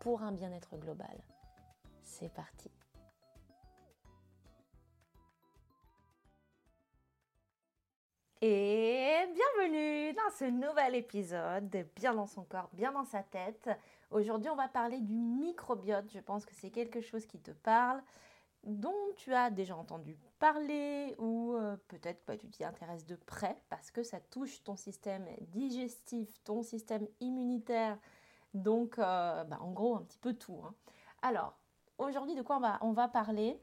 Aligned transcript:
pour 0.00 0.22
un 0.22 0.32
bien-être 0.32 0.76
global. 0.76 1.16
C'est 2.02 2.32
parti. 2.32 2.70
Et 8.40 9.24
bienvenue 9.34 10.12
dans 10.12 10.30
ce 10.38 10.44
nouvel 10.44 10.94
épisode 10.94 11.68
de 11.70 11.84
Bien 11.96 12.14
dans 12.14 12.28
son 12.28 12.44
corps, 12.44 12.70
bien 12.72 12.92
dans 12.92 13.04
sa 13.04 13.24
tête. 13.24 13.68
Aujourd'hui, 14.12 14.48
on 14.48 14.54
va 14.54 14.68
parler 14.68 15.00
du 15.00 15.14
microbiote. 15.14 16.08
Je 16.12 16.20
pense 16.20 16.46
que 16.46 16.54
c'est 16.54 16.70
quelque 16.70 17.00
chose 17.00 17.26
qui 17.26 17.40
te 17.40 17.50
parle, 17.50 18.00
dont 18.62 18.94
tu 19.16 19.34
as 19.34 19.50
déjà 19.50 19.76
entendu 19.76 20.16
parler 20.38 21.16
ou 21.18 21.54
euh, 21.54 21.76
peut-être 21.88 22.24
que 22.24 22.32
tu 22.32 22.48
t'y 22.48 22.62
intéresses 22.62 23.06
de 23.06 23.16
près 23.16 23.56
parce 23.70 23.90
que 23.90 24.04
ça 24.04 24.20
touche 24.20 24.62
ton 24.62 24.76
système 24.76 25.26
digestif, 25.48 26.28
ton 26.44 26.62
système 26.62 27.08
immunitaire, 27.18 27.98
donc, 28.62 28.98
euh, 28.98 29.44
bah, 29.44 29.58
en 29.60 29.72
gros, 29.72 29.96
un 29.96 30.02
petit 30.02 30.18
peu 30.18 30.34
tout. 30.34 30.60
Hein. 30.64 30.74
Alors, 31.22 31.58
aujourd'hui, 31.98 32.34
de 32.34 32.42
quoi 32.42 32.56
on 32.56 32.60
va, 32.60 32.78
on 32.82 32.92
va 32.92 33.08
parler? 33.08 33.60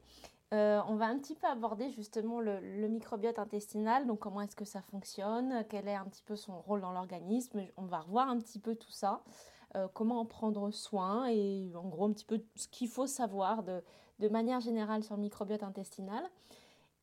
Euh, 0.54 0.80
On 0.86 0.94
va 0.94 1.06
un 1.06 1.18
petit 1.18 1.34
peu 1.34 1.46
aborder 1.48 1.90
justement 1.90 2.40
le, 2.40 2.60
microbiote 2.88 3.38
intestinal, 3.38 4.06
donc 4.06 4.20
comment 4.20 4.42
est-ce 4.42 4.54
que 4.54 4.64
ça 4.64 4.80
fonctionne, 4.80 5.64
quel 5.68 5.88
est 5.88 5.94
un 5.94 6.04
petit 6.04 6.22
peu 6.22 6.36
son 6.36 6.60
rôle 6.60 6.80
dans 6.80 6.92
l'organisme. 6.92 7.62
On 7.76 7.86
va 7.86 8.00
revoir 8.00 8.28
un 8.28 8.38
petit 8.38 8.60
peu 8.60 8.76
tout 8.76 8.92
ça, 8.92 9.24
euh, 9.74 9.88
comment 9.92 10.20
en 10.20 10.24
prendre 10.24 10.70
soin 10.70 11.26
et 11.26 11.72
en 11.74 11.88
gros 11.88 12.04
un 12.04 12.12
petit 12.12 12.24
peu 12.24 12.44
ce 12.54 12.68
qu'il 12.68 12.88
faut 12.88 13.08
savoir 13.08 13.64
de, 13.64 13.82
de 14.20 14.28
manière 14.28 14.60
générale 14.60 15.02
sur 15.02 15.16
le 15.16 15.22
microbiote 15.22 15.64
intestinal. 15.64 16.24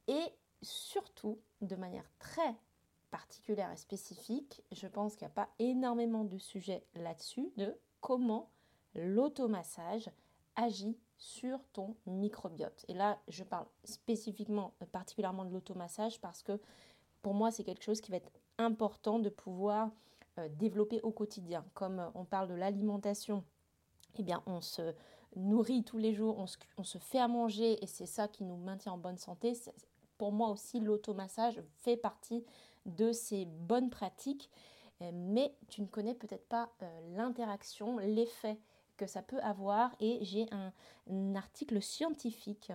Et 0.07 0.23
surtout, 0.61 1.39
de 1.61 1.75
manière 1.75 2.09
très 2.19 2.55
particulière 3.13 3.71
et 3.71 3.77
spécifique. 3.77 4.63
Je 4.71 4.87
pense 4.87 5.15
qu'il 5.15 5.27
n'y 5.27 5.31
a 5.31 5.35
pas 5.35 5.49
énormément 5.59 6.23
de 6.23 6.39
sujets 6.39 6.83
là-dessus, 6.95 7.53
de 7.57 7.77
comment 8.01 8.49
l'automassage 8.95 10.09
agit 10.55 10.97
sur 11.17 11.59
ton 11.73 11.95
microbiote. 12.07 12.83
Et 12.87 12.95
là, 12.95 13.19
je 13.27 13.43
parle 13.43 13.67
spécifiquement, 13.83 14.73
euh, 14.81 14.87
particulièrement 14.91 15.45
de 15.45 15.51
l'automassage 15.51 16.19
parce 16.21 16.41
que 16.41 16.59
pour 17.21 17.35
moi, 17.35 17.51
c'est 17.51 17.63
quelque 17.63 17.83
chose 17.83 18.01
qui 18.01 18.09
va 18.09 18.17
être 18.17 18.31
important 18.57 19.19
de 19.19 19.29
pouvoir 19.29 19.91
euh, 20.39 20.49
développer 20.49 20.99
au 21.01 21.11
quotidien. 21.11 21.63
Comme 21.75 21.99
euh, 21.99 22.09
on 22.15 22.25
parle 22.25 22.47
de 22.49 22.55
l'alimentation, 22.55 23.43
eh 24.17 24.23
bien, 24.23 24.41
on 24.47 24.59
se 24.59 24.95
nourrit 25.35 25.83
tous 25.83 25.99
les 25.99 26.13
jours, 26.13 26.39
on 26.39 26.47
se, 26.47 26.57
on 26.77 26.83
se 26.83 26.97
fait 26.97 27.19
à 27.19 27.27
manger 27.27 27.83
et 27.83 27.87
c'est 27.87 28.07
ça 28.07 28.27
qui 28.27 28.43
nous 28.43 28.57
maintient 28.57 28.93
en 28.93 28.97
bonne 28.97 29.19
santé. 29.19 29.53
Pour 30.17 30.31
moi 30.31 30.49
aussi, 30.49 30.79
l'automassage 30.79 31.61
fait 31.77 31.97
partie 31.97 32.43
de 32.85 33.11
ces 33.11 33.45
bonnes 33.45 33.89
pratiques, 33.89 34.49
euh, 35.01 35.11
mais 35.13 35.55
tu 35.69 35.81
ne 35.81 35.87
connais 35.87 36.15
peut-être 36.15 36.47
pas 36.47 36.69
euh, 36.81 37.15
l'interaction, 37.15 37.97
l'effet 37.97 38.59
que 38.97 39.07
ça 39.07 39.21
peut 39.21 39.39
avoir. 39.41 39.95
Et 39.99 40.19
j'ai 40.21 40.47
un, 40.51 40.71
article 41.35 41.81
scientifique 41.81 42.71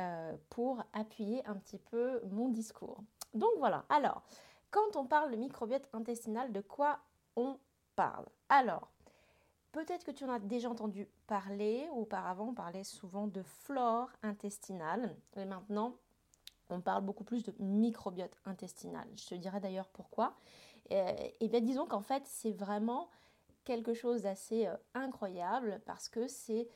euh, 0.00 0.36
pour 0.50 0.82
appuyer 0.92 1.44
un 1.46 1.56
petit 1.56 1.78
peu 1.78 2.20
mon 2.30 2.48
discours. 2.48 3.02
Donc 3.34 3.50
voilà, 3.58 3.84
alors, 3.88 4.22
quand 4.70 4.96
on 4.96 5.06
parle 5.06 5.30
de 5.30 5.36
microbiote 5.36 5.88
intestinal, 5.92 6.52
de 6.52 6.60
quoi 6.60 7.00
on 7.34 7.58
parle? 7.96 8.26
Alors, 8.48 8.90
peut-être 9.72 10.04
que 10.04 10.10
tu 10.10 10.24
en 10.24 10.30
as 10.30 10.38
déjà 10.38 10.70
entendu 10.70 11.08
parler, 11.26 11.88
auparavant 11.92 12.48
on 12.48 12.54
parlait 12.54 12.84
souvent 12.84 13.26
de 13.26 13.42
flore 13.42 14.10
intestinale, 14.22 15.16
et 15.36 15.44
maintenant 15.44 15.96
on 16.70 16.80
parle 16.80 17.04
beaucoup 17.04 17.24
plus 17.24 17.42
de 17.42 17.54
microbiote 17.58 18.36
intestinal. 18.44 19.06
Je 19.16 19.26
te 19.26 19.34
dirai 19.34 19.60
d'ailleurs 19.60 19.88
pourquoi. 19.88 20.34
Euh, 20.92 21.12
et 21.40 21.48
bien 21.48 21.60
disons 21.60 21.86
qu'en 21.86 22.02
fait 22.02 22.22
c'est 22.26 22.52
vraiment 22.52 23.08
quelque 23.64 23.94
chose 23.94 24.22
d'assez 24.22 24.66
euh, 24.66 24.76
incroyable 24.94 25.80
parce 25.84 26.08
que 26.08 26.28
c'est 26.28 26.68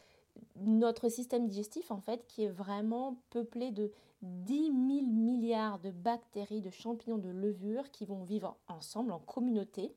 notre 0.56 1.08
système 1.08 1.46
digestif 1.46 1.90
en 1.90 2.00
fait 2.00 2.26
qui 2.26 2.44
est 2.44 2.48
vraiment 2.48 3.16
peuplé 3.30 3.70
de 3.70 3.92
10 4.22 4.66
000 4.66 4.72
milliards 5.06 5.78
de 5.78 5.90
bactéries, 5.90 6.60
de 6.60 6.70
champignons, 6.70 7.18
de 7.18 7.30
levures 7.30 7.90
qui 7.90 8.04
vont 8.04 8.24
vivre 8.24 8.56
ensemble 8.68 9.12
en 9.12 9.18
communauté 9.18 9.94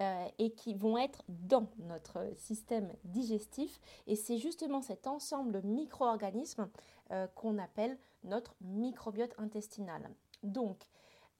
euh, 0.00 0.26
et 0.38 0.50
qui 0.50 0.74
vont 0.74 0.96
être 0.96 1.22
dans 1.28 1.66
notre 1.88 2.26
système 2.34 2.90
digestif. 3.04 3.80
Et 4.06 4.16
c'est 4.16 4.38
justement 4.38 4.80
cet 4.80 5.06
ensemble 5.06 5.52
de 5.52 5.60
micro-organismes 5.60 6.68
euh, 7.12 7.26
qu'on 7.34 7.58
appelle 7.58 7.98
notre 8.24 8.54
microbiote 8.60 9.34
intestinal. 9.38 10.10
Donc, 10.42 10.86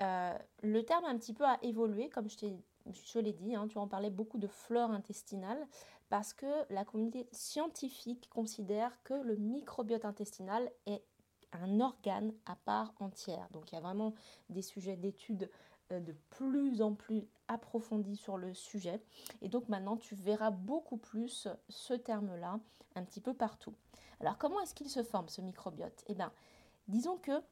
euh, 0.02 0.36
le 0.62 0.82
terme 0.84 1.04
un 1.04 1.16
petit 1.16 1.34
peu 1.34 1.44
a 1.44 1.58
évolué, 1.62 2.08
comme 2.08 2.28
je 2.28 3.18
l'ai 3.18 3.32
dit, 3.32 3.54
hein, 3.54 3.68
tu 3.68 3.78
en 3.78 3.86
parlais 3.86 4.10
beaucoup 4.10 4.38
de 4.38 4.46
flore 4.46 4.90
intestinale, 4.90 5.66
parce 6.08 6.32
que 6.32 6.46
la 6.70 6.84
communauté 6.84 7.28
scientifique 7.32 8.28
considère 8.30 9.00
que 9.04 9.14
le 9.14 9.36
microbiote 9.36 10.04
intestinal 10.04 10.70
est 10.86 11.04
un 11.52 11.80
organe 11.80 12.32
à 12.46 12.56
part 12.56 12.92
entière. 12.98 13.48
Donc 13.52 13.70
il 13.70 13.74
y 13.74 13.78
a 13.78 13.80
vraiment 13.80 14.14
des 14.48 14.62
sujets 14.62 14.96
d'études 14.96 15.50
euh, 15.92 16.00
de 16.00 16.14
plus 16.30 16.82
en 16.82 16.94
plus 16.94 17.28
approfondi 17.48 18.16
sur 18.16 18.36
le 18.36 18.54
sujet. 18.54 19.00
Et 19.42 19.48
donc 19.48 19.68
maintenant, 19.68 19.96
tu 19.96 20.14
verras 20.14 20.50
beaucoup 20.50 20.96
plus 20.96 21.48
ce 21.68 21.94
terme-là 21.94 22.60
un 22.94 23.04
petit 23.04 23.20
peu 23.20 23.34
partout. 23.34 23.74
Alors 24.20 24.38
comment 24.38 24.60
est-ce 24.60 24.74
qu'il 24.74 24.88
se 24.88 25.02
forme 25.02 25.28
ce 25.28 25.40
microbiote? 25.40 26.04
Eh 26.06 26.14
bien, 26.14 26.32
disons 26.88 27.16
que 27.16 27.42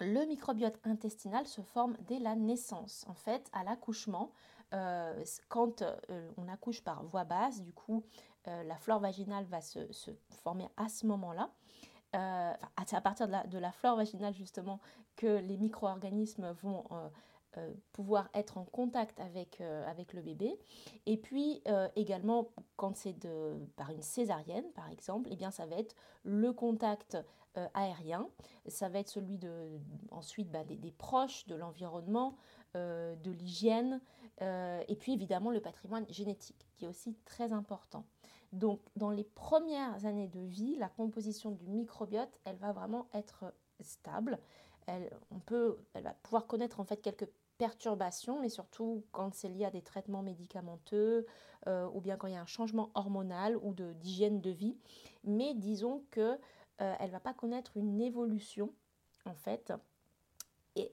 le 0.00 0.26
microbiote 0.26 0.78
intestinal 0.84 1.46
se 1.46 1.62
forme 1.62 1.96
dès 2.06 2.18
la 2.18 2.34
naissance. 2.34 3.04
En 3.08 3.14
fait, 3.14 3.48
à 3.52 3.64
l'accouchement, 3.64 4.32
euh, 4.72 5.24
quand 5.48 5.82
euh, 5.82 6.30
on 6.36 6.48
accouche 6.48 6.82
par 6.82 7.04
voie 7.04 7.24
basse, 7.24 7.62
du 7.62 7.72
coup, 7.72 8.04
la 8.46 8.76
flore 8.76 9.00
vaginale 9.00 9.46
va 9.46 9.62
se, 9.62 9.78
former 10.42 10.68
à 10.76 10.90
ce 10.90 11.06
moment-là. 11.06 11.48
c'est 12.12 12.96
à 12.96 13.00
partir 13.00 13.26
de 13.26 13.32
la, 13.32 13.46
de 13.46 13.58
flore 13.72 13.96
vaginale 13.96 14.34
justement 14.34 14.80
que 15.16 15.38
les 15.38 15.56
micro-organismes 15.56 16.50
vont 16.62 16.84
euh, 16.90 17.08
pouvoir 17.92 18.28
être 18.34 18.58
en 18.58 18.64
contact 18.64 19.20
avec, 19.20 19.60
euh, 19.60 19.88
avec 19.88 20.12
le 20.12 20.22
bébé. 20.22 20.58
Et 21.06 21.16
puis 21.16 21.62
euh, 21.68 21.88
également, 21.96 22.48
quand 22.76 22.96
c'est 22.96 23.14
par 23.76 23.90
une 23.90 24.02
césarienne, 24.02 24.70
par 24.74 24.90
exemple, 24.90 25.28
eh 25.32 25.36
bien, 25.36 25.50
ça 25.50 25.66
va 25.66 25.76
être 25.76 25.94
le 26.22 26.52
contact 26.52 27.18
aérien, 27.74 28.28
ça 28.66 28.88
va 28.88 28.98
être 28.98 29.08
celui 29.08 29.38
de, 29.38 29.78
ensuite 30.10 30.50
bah, 30.50 30.64
des, 30.64 30.90
proches, 30.90 31.46
de 31.46 31.54
l'environnement, 31.54 32.34
de 32.74 33.30
l'hygiène, 33.30 34.00
et 34.40 34.96
puis 34.98 35.12
évidemment 35.12 35.52
le 35.52 35.60
patrimoine 35.60 36.04
génétique, 36.08 36.66
qui 36.74 36.84
est 36.84 36.88
aussi 36.88 37.14
très 37.24 37.52
important. 37.52 38.04
Donc, 38.54 38.80
dans 38.94 39.10
les 39.10 39.24
premières 39.24 40.06
années 40.06 40.28
de 40.28 40.40
vie, 40.40 40.76
la 40.76 40.88
composition 40.88 41.50
du 41.50 41.66
microbiote, 41.66 42.40
elle 42.44 42.56
va 42.56 42.72
vraiment 42.72 43.08
être 43.12 43.52
stable. 43.80 44.38
Elle, 44.86 45.10
on 45.32 45.40
peut, 45.40 45.78
elle 45.92 46.04
va 46.04 46.14
pouvoir 46.22 46.46
connaître 46.46 46.78
en 46.78 46.84
fait 46.84 46.98
quelques 46.98 47.28
perturbations, 47.58 48.40
mais 48.40 48.48
surtout 48.48 49.04
quand 49.12 49.34
c'est 49.34 49.48
lié 49.48 49.64
à 49.64 49.70
des 49.70 49.82
traitements 49.82 50.22
médicamenteux 50.22 51.26
euh, 51.66 51.88
ou 51.92 52.00
bien 52.00 52.16
quand 52.16 52.26
il 52.26 52.34
y 52.34 52.36
a 52.36 52.40
un 52.40 52.46
changement 52.46 52.90
hormonal 52.94 53.56
ou 53.58 53.74
d'hygiène 53.74 54.40
de, 54.40 54.50
vie. 54.50 54.76
Mais 55.24 55.54
disons 55.54 56.04
que 56.10 56.38
euh, 56.80 56.94
elle 56.98 57.10
va 57.10 57.20
pas 57.20 57.34
connaître 57.34 57.76
une 57.76 58.00
évolution 58.00 58.72
en 59.24 59.34
fait 59.34 59.72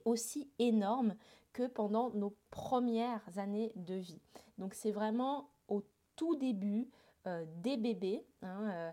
aussi 0.04 0.48
énorme 0.60 1.16
que 1.52 1.66
pendant 1.66 2.10
nos 2.10 2.36
premières 2.50 3.22
années 3.36 3.72
de 3.76 3.94
vie. 3.94 4.20
Donc 4.58 4.74
c'est 4.74 4.92
vraiment 4.92 5.50
au 5.68 5.82
tout 6.16 6.36
début 6.36 6.88
euh, 7.26 7.44
des 7.62 7.76
bébés. 7.76 8.24
Hein, 8.42 8.92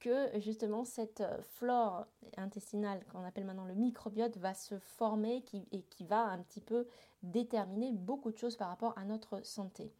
que 0.00 0.38
justement 0.40 0.84
cette 0.84 1.20
euh, 1.20 1.42
flore 1.42 2.06
intestinale 2.36 3.04
qu'on 3.06 3.24
appelle 3.24 3.44
maintenant 3.44 3.64
le 3.64 3.74
microbiote 3.74 4.36
va 4.36 4.54
se 4.54 4.78
former 4.78 5.42
et 5.72 5.82
qui 5.82 6.04
va 6.04 6.22
un 6.24 6.38
petit 6.38 6.60
peu 6.60 6.86
déterminer 7.22 7.92
beaucoup 7.92 8.30
de 8.30 8.36
choses 8.36 8.56
par 8.56 8.68
rapport 8.68 8.96
à 8.98 9.04
notre 9.04 9.44
santé. 9.44 9.92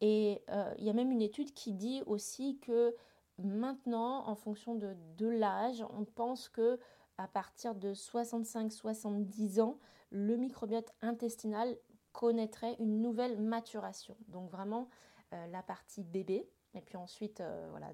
Et 0.00 0.42
euh, 0.50 0.72
il 0.78 0.84
y 0.84 0.90
a 0.90 0.92
même 0.92 1.10
une 1.10 1.22
étude 1.22 1.52
qui 1.54 1.72
dit 1.72 2.02
aussi 2.06 2.58
que 2.58 2.94
maintenant, 3.38 4.28
en 4.28 4.34
fonction 4.34 4.74
de, 4.74 5.26
l'âge, 5.26 5.84
on 5.90 6.04
pense 6.04 6.48
que 6.48 6.78
à 7.16 7.26
partir 7.26 7.74
de 7.74 7.94
65-70 7.94 9.60
ans, 9.60 9.78
le 10.10 10.36
microbiote 10.36 10.92
intestinal 11.02 11.76
connaîtrait 12.12 12.76
une 12.78 13.02
nouvelle 13.02 13.40
maturation. 13.40 14.16
Donc 14.28 14.50
vraiment, 14.50 14.88
euh, 15.32 15.46
la 15.48 15.62
partie 15.62 16.04
bébé, 16.04 16.48
et 16.78 16.82
puis 16.82 16.96
ensuite, 16.96 17.42
voilà, 17.70 17.92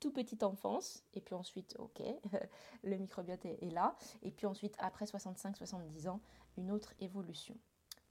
tout, 0.00 0.12
petite 0.12 0.42
enfance, 0.42 1.04
et 1.14 1.20
puis 1.20 1.34
ensuite, 1.34 1.74
ok, 1.78 2.02
le 2.84 2.96
microbiote 2.96 3.44
est, 3.44 3.70
là, 3.70 3.96
et 4.22 4.30
puis 4.30 4.46
ensuite, 4.46 4.76
après 4.78 5.06
65-70 5.06 6.08
ans, 6.08 6.20
une 6.56 6.70
autre 6.70 6.94
évolution. 7.00 7.56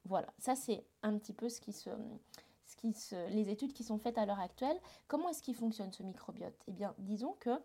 Voilà, 0.03 0.27
ça 0.37 0.55
c'est 0.55 0.85
un 1.03 1.17
petit 1.17 1.33
peu 1.33 1.49
ce 1.49 1.59
qui 1.61 1.73
se, 1.73 1.89
qui 2.77 2.93
les 3.29 3.49
études 3.49 3.73
qui 3.73 3.83
sont 3.83 3.97
faites 3.97 4.17
à 4.17 4.25
l'heure 4.25 4.39
actuelle. 4.39 4.79
Comment 5.07 5.29
est-ce 5.29 5.41
qu'il 5.41 5.55
fonctionne 5.55 5.91
ce 5.91 6.03
microbiote? 6.03 6.55
Eh 6.67 6.71
bien, 6.71 6.93
disons 6.99 7.35
que 7.39 7.59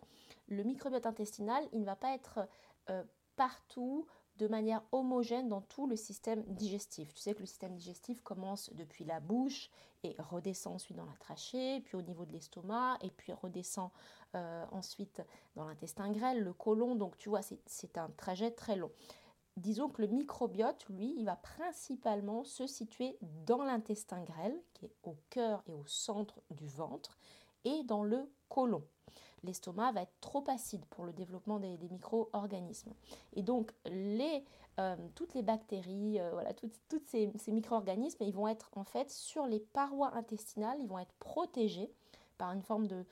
le 0.49 0.63
microbiote 0.65 1.07
intestinal, 1.07 1.65
il 1.73 1.81
ne 1.81 1.85
va 1.85 1.97
pas 1.97 2.15
être 2.15 2.49
euh, 2.91 3.05
partout 3.37 4.07
de 4.39 4.49
manière 4.49 4.83
homogène 4.93 5.49
dans 5.49 5.61
tout 5.61 5.87
le 5.87 5.97
système 5.97 6.43
digestif. 6.47 7.13
Tu 7.15 7.21
sais 7.21 7.35
que 7.35 7.41
le 7.41 7.47
système 7.47 7.75
digestif 7.75 8.21
commence 8.23 8.71
depuis 8.75 9.05
la 9.05 9.21
bouche 9.21 9.71
et 10.03 10.17
redescend 10.19 10.75
ensuite 10.75 10.97
dans 10.97 11.07
la 11.07 11.17
trachée, 11.21 11.81
puis 11.81 11.97
au 11.97 12.03
niveau 12.03 12.25
de 12.25 12.33
l'estomac, 12.33 12.99
et 13.03 13.11
puis 13.11 13.33
redescend 13.33 13.91
euh, 14.35 14.65
ensuite 14.73 15.23
dans 15.55 15.65
l'intestin 15.65 16.11
grêle, 16.11 16.41
le 16.41 16.53
côlon. 16.53 16.97
Donc 16.97 17.17
tu 17.19 17.29
vois, 17.29 17.41
c'est 17.43 17.99
un 17.99 18.09
trajet 18.17 18.51
très 18.51 18.77
long 18.77 18.91
disons 19.57 19.89
que 19.89 20.03
le 20.03 20.09
microbiote, 20.09 20.87
lui, 20.89 21.15
il 21.17 21.25
va 21.25 21.37
principalement 21.37 22.45
se 22.45 22.67
situer 22.67 23.19
dans 23.47 23.63
l'intestin 23.63 24.23
grêle, 24.25 24.59
qui 24.75 24.87
est 24.87 24.95
au 25.03 25.17
cœur 25.31 25.63
et 25.67 25.75
au 25.75 25.87
centre 25.87 26.41
du 26.51 26.67
ventre, 26.67 27.19
et 27.65 27.83
dans 27.85 28.03
le 28.03 28.31
côlon. 28.49 28.83
L'estomac 29.45 29.93
va 29.93 30.03
être 30.03 30.21
trop 30.21 30.45
acide 30.49 30.85
pour 30.87 31.05
le 31.05 31.13
développement 31.13 31.59
des, 31.59 31.77
micro-organismes. 31.91 32.93
Et 33.35 33.43
donc, 33.43 33.73
euh, 33.87 34.97
toutes 35.15 35.35
les 35.35 35.43
bactéries, 35.43 36.21
euh, 36.21 36.31
voilà, 36.33 36.53
toutes, 36.55 37.07
ces, 37.07 37.33
micro-organismes, 37.49 38.23
ils 38.23 38.35
vont 38.35 38.49
être 38.49 38.71
en 38.77 38.85
fait 38.85 39.11
sur 39.11 39.47
les 39.47 39.61
parois 39.61 40.15
intestinales, 40.15 40.79
ils 40.81 40.89
vont 40.89 40.99
être 40.99 41.15
protégés 41.19 41.93
par 42.39 42.53
une 42.53 42.63
forme 42.63 42.87
de, 42.87 43.05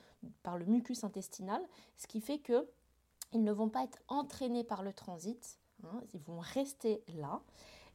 par 0.43 0.57
le 0.57 0.65
mucus 0.65 1.03
intestinal, 1.03 1.61
ce 1.97 2.07
qui 2.07 2.21
fait 2.21 2.39
que 2.39 2.67
ils 3.33 3.43
ne 3.43 3.51
vont 3.51 3.69
pas 3.69 3.83
être 3.83 3.99
entraînés 4.09 4.65
par 4.65 4.83
le 4.83 4.91
transit, 4.91 5.61
Hein, 5.83 6.01
ils 6.13 6.21
vont 6.21 6.39
rester 6.39 7.03
là. 7.07 7.41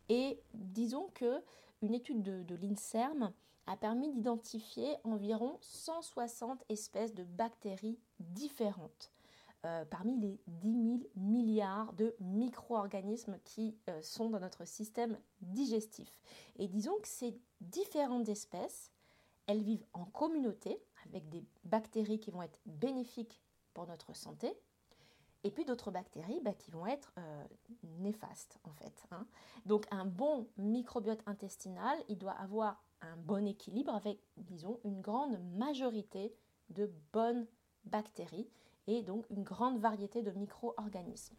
Et 0.09 0.41
disons 0.55 1.09
que 1.15 1.43
une 1.83 1.95
étude 1.95 2.23
de, 2.23 2.55
l'INSERM 2.55 3.33
a 3.67 3.77
permis 3.77 4.13
d'identifier 4.13 4.97
environ 5.05 5.59
160 5.61 6.65
espèces 6.69 7.15
de 7.15 7.25
bactéries 7.25 7.99
différentes. 8.21 9.11
Euh, 9.65 9.85
parmi 9.85 10.17
les 10.19 10.39
10 10.47 10.99
000 10.99 11.11
milliards 11.17 11.93
de 11.95 12.15
micro-organismes 12.21 13.37
qui 13.43 13.77
euh, 13.89 14.01
sont 14.01 14.31
dans 14.31 14.39
notre 14.39 14.65
système 14.65 15.19
digestif. 15.41 16.21
Et 16.57 16.69
disons 16.69 16.97
que 17.01 17.09
ces 17.09 17.37
différentes 17.61 18.29
espèces, 18.29 18.93
elles 19.47 19.63
vivent 19.63 19.87
en 19.93 20.05
communauté 20.05 20.79
avec 21.09 21.29
des 21.31 21.43
bactéries 21.65 22.21
qui 22.21 22.31
vont 22.31 22.43
être 22.43 22.61
bénéfiques 22.67 23.41
pour 23.75 23.87
notre 23.89 24.15
santé 24.15 24.57
et 25.43 25.51
puis 25.51 25.65
d'autres 25.65 25.91
bactéries 25.91 26.41
bah, 26.41 26.55
qui 26.55 26.71
vont 26.71 26.87
être 26.87 27.13
euh, 27.19 27.45
néfastes 27.99 28.59
en 28.65 28.73
fait. 28.73 29.05
Hein. 29.11 29.27
Donc 29.65 29.87
un 29.91 30.05
bon 30.05 30.49
microbiote 30.59 31.23
intestinal, 31.27 31.99
il 32.09 32.19
doit 32.19 32.33
avoir 32.33 32.83
un 33.01 33.17
bon 33.17 33.47
équilibre 33.47 33.95
avec, 33.95 34.19
disons, 34.37 34.81
une 34.85 35.01
grande 35.01 35.39
majorité 35.57 36.35
de 36.71 36.91
bonnes 37.13 37.47
bactéries 37.87 38.49
et 38.87 39.03
donc 39.03 39.29
une 39.31 39.43
grande 39.43 39.79
variété 39.79 40.23
de 40.23 40.31
micro-organismes. 40.33 41.37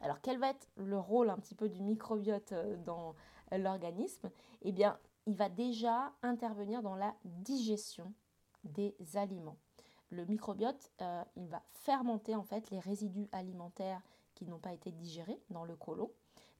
Alors 0.00 0.20
quel 0.20 0.38
va 0.38 0.50
être 0.50 0.68
le 0.76 0.98
rôle 0.98 1.30
un 1.30 1.36
petit 1.36 1.54
peu 1.54 1.68
du 1.68 1.82
microbiote 1.82 2.52
euh, 2.52 2.76
dans 2.84 3.14
l'organisme? 3.52 4.30
Eh 4.62 4.72
bien, 4.72 4.98
il 5.26 5.36
va 5.36 5.48
déjà 5.48 6.12
intervenir 6.22 6.82
dans 6.82 6.94
la 6.94 7.14
digestion 7.24 8.12
des 8.64 8.94
aliments 9.14 9.56
le 10.10 10.24
microbiote, 10.24 10.90
euh, 11.00 11.24
il 11.36 11.48
va 11.48 11.62
fermenter 11.70 12.34
en 12.34 12.44
fait 12.44 12.70
les 12.70 12.78
résidus 12.78 13.28
alimentaires 13.32 14.00
qui 14.34 14.46
n'ont 14.46 14.58
pas 14.58 14.72
été 14.72 14.92
digérés 14.92 15.40
dans 15.50 15.64
le 15.64 15.74
côlon. 15.76 16.10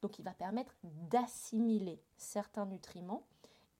Donc 0.02 0.18
il 0.18 0.24
va 0.24 0.32
permettre 0.32 0.74
d'assimiler 0.82 2.00
certains 2.16 2.66
nutriments 2.66 3.22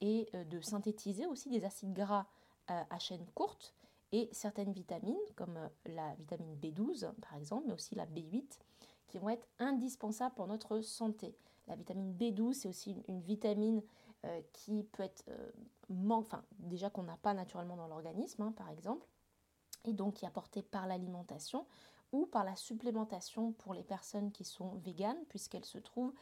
et 0.00 0.28
euh, 0.34 0.44
de 0.44 0.60
synthétiser 0.60 1.26
aussi 1.26 1.50
des 1.50 1.64
acides 1.64 1.92
gras 1.92 2.26
à 2.68 2.98
chaîne 2.98 3.24
courte 3.32 3.72
et 4.12 4.28
certaines 4.32 4.72
vitamines 4.72 5.16
comme 5.34 5.58
la 5.86 6.14
vitamine 6.14 6.56
B12 6.56 7.12
par 7.20 7.34
exemple, 7.34 7.64
mais 7.66 7.74
aussi 7.74 7.94
la 7.94 8.06
B8 8.06 8.58
qui 9.08 9.18
vont 9.18 9.28
être 9.28 9.46
indispensables 9.58 10.34
pour 10.34 10.46
notre 10.46 10.80
santé. 10.80 11.36
La 11.68 11.76
vitamine 11.76 12.14
B12, 12.16 12.52
c'est 12.52 12.68
aussi 12.68 13.02
une, 13.08 13.20
vitamine 13.20 13.82
qui 14.52 14.84
peut 14.84 15.02
être 15.02 15.24
enfin 16.10 16.44
déjà 16.58 16.90
qu'on 16.90 17.04
n'a 17.04 17.16
pas 17.16 17.34
naturellement 17.34 17.76
dans 17.76 17.88
l'organisme, 17.88 18.42
hein, 18.42 18.52
par 18.52 18.70
exemple, 18.70 19.06
et 19.84 19.92
donc 19.92 20.14
qui 20.14 20.24
est 20.24 20.28
apportée 20.28 20.62
par 20.62 20.86
l'alimentation 20.86 21.66
ou 22.12 22.26
par 22.26 22.44
la 22.44 22.56
supplémentation 22.56 23.52
pour 23.52 23.74
les 23.74 23.82
personnes 23.82 24.32
qui 24.32 24.44
sont 24.44 24.76
véganes, 24.76 25.22
puisqu'elle 25.28 25.64
se 25.64 25.78
trouve 25.78 26.12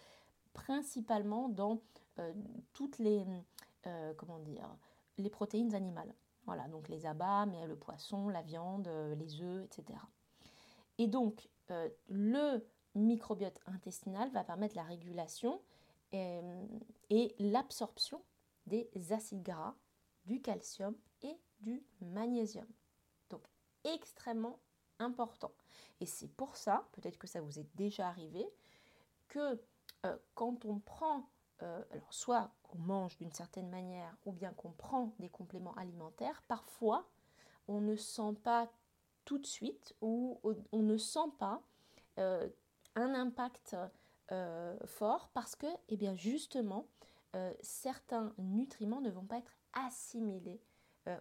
principalement 0.52 1.48
dans 1.48 1.80
euh, 2.19 2.32
toutes 2.72 2.98
les, 2.98 3.25
euh, 3.87 4.14
comment 4.16 4.38
dire, 4.38 4.69
les 5.19 5.30
protéines 5.30 5.75
animales. 5.75 6.14
Voilà, 6.46 6.69
donc 6.69 6.88
les 6.88 7.06
abats, 7.06 7.46
mais 7.46 7.67
le 7.67 7.76
poisson, 7.76 8.29
la 8.29 8.43
viande, 8.43 8.88
euh, 8.88 9.14
les 9.14 9.41
œufs, 9.41 9.64
etc. 9.64 9.99
Et 10.99 11.06
donc, 11.06 11.49
le 12.08 12.64
microbiote 12.94 13.58
intestinal 13.67 14.31
va 14.31 14.44
permettre 14.44 14.76
la 14.76 14.82
régulation 14.82 15.61
et, 16.12 16.41
et 17.11 17.35
l'absorption 17.38 18.23
des 18.67 18.88
acides 19.11 19.43
gras, 19.43 19.75
du 20.26 20.41
calcium 20.43 20.94
et 21.23 21.37
du 21.61 21.82
magnésium 22.00 22.67
extrêmement 23.85 24.58
important. 24.99 25.52
Et 26.00 26.06
c'est 26.06 26.29
pour 26.29 26.56
ça, 26.56 26.88
peut-être 26.93 27.19
que 27.19 27.26
ça 27.26 27.40
vous 27.40 27.58
est 27.58 27.69
déjà 27.76 28.08
arrivé, 28.08 28.47
que 29.29 29.61
euh, 30.06 30.17
quand 30.35 30.64
on 30.64 30.81
prend, 30.81 31.29
euh, 31.64 31.82
alors 31.90 32.12
soit 32.12 32.50
qu'on 32.62 32.78
mange 32.78 33.16
d'une 33.16 33.32
certaine 33.32 33.69
manière 33.69 34.16
ou 34.25 34.32
bien 34.32 34.52
qu'on 34.52 34.70
prend 34.70 35.14
des 35.19 35.28
compléments 35.28 35.75
alimentaires, 35.75 36.43
parfois 36.46 37.08
on 37.69 37.81
ne 37.81 37.96
sent 37.96 38.34
pas 38.43 38.70
tout 39.25 39.38
de 39.38 39.46
suite 39.46 39.94
ou 40.02 40.38
on 40.72 40.82
ne 40.82 40.96
sent 40.99 41.31
pas 41.38 41.62
euh, 42.19 42.49
un 42.94 43.14
impact 43.14 43.76
fort 44.87 45.30
parce 45.33 45.54
que, 45.54 45.66
eh 45.88 45.97
bien 45.97 46.14
justement, 46.14 46.87
certains 47.61 48.33
nutriments 48.38 49.00
ne 49.00 49.11
vont 49.11 49.25
pas 49.25 49.38
être 49.38 49.52
assimilés 49.75 50.61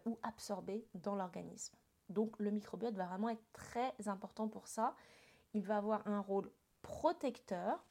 ou 0.06 0.18
absorbés 0.24 0.88
dans 0.96 1.16
l'organisme. 1.16 1.76
Donc 2.10 2.38
le 2.40 2.52
microbiote 2.52 2.96
va 2.96 3.06
vraiment 3.06 3.30
être 3.30 3.44
très 3.54 3.94
important 4.08 4.48
pour 4.48 4.68
ça. 4.68 4.96
Il 5.54 5.64
va 5.64 5.78
avoir 5.78 6.08
un 6.08 6.22
rôle 6.22 6.50
protecteur 6.82 7.84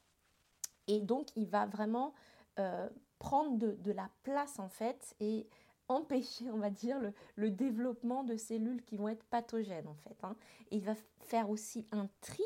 et 0.86 1.00
donc 1.00 1.28
il 1.36 1.46
va 1.46 1.66
vraiment 1.66 2.14
euh, 2.58 2.88
prendre 3.18 3.56
de, 3.56 3.92
la 3.92 4.10
place 4.24 4.58
en 4.58 4.68
fait 4.68 5.14
et 5.20 5.48
empêcher, 5.88 6.50
on 6.50 6.58
va 6.58 6.70
dire, 6.70 6.98
le, 7.36 7.50
développement 7.50 8.24
de 8.24 8.36
cellules 8.36 8.82
qui 8.82 8.96
vont 8.96 9.08
être 9.08 9.24
pathogènes 9.24 9.86
en 9.86 9.94
fait. 9.94 10.16
Hein. 10.22 10.36
il 10.70 10.82
va 10.82 10.94
faire 11.20 11.48
aussi 11.48 11.86
un 11.92 12.08
tri 12.20 12.42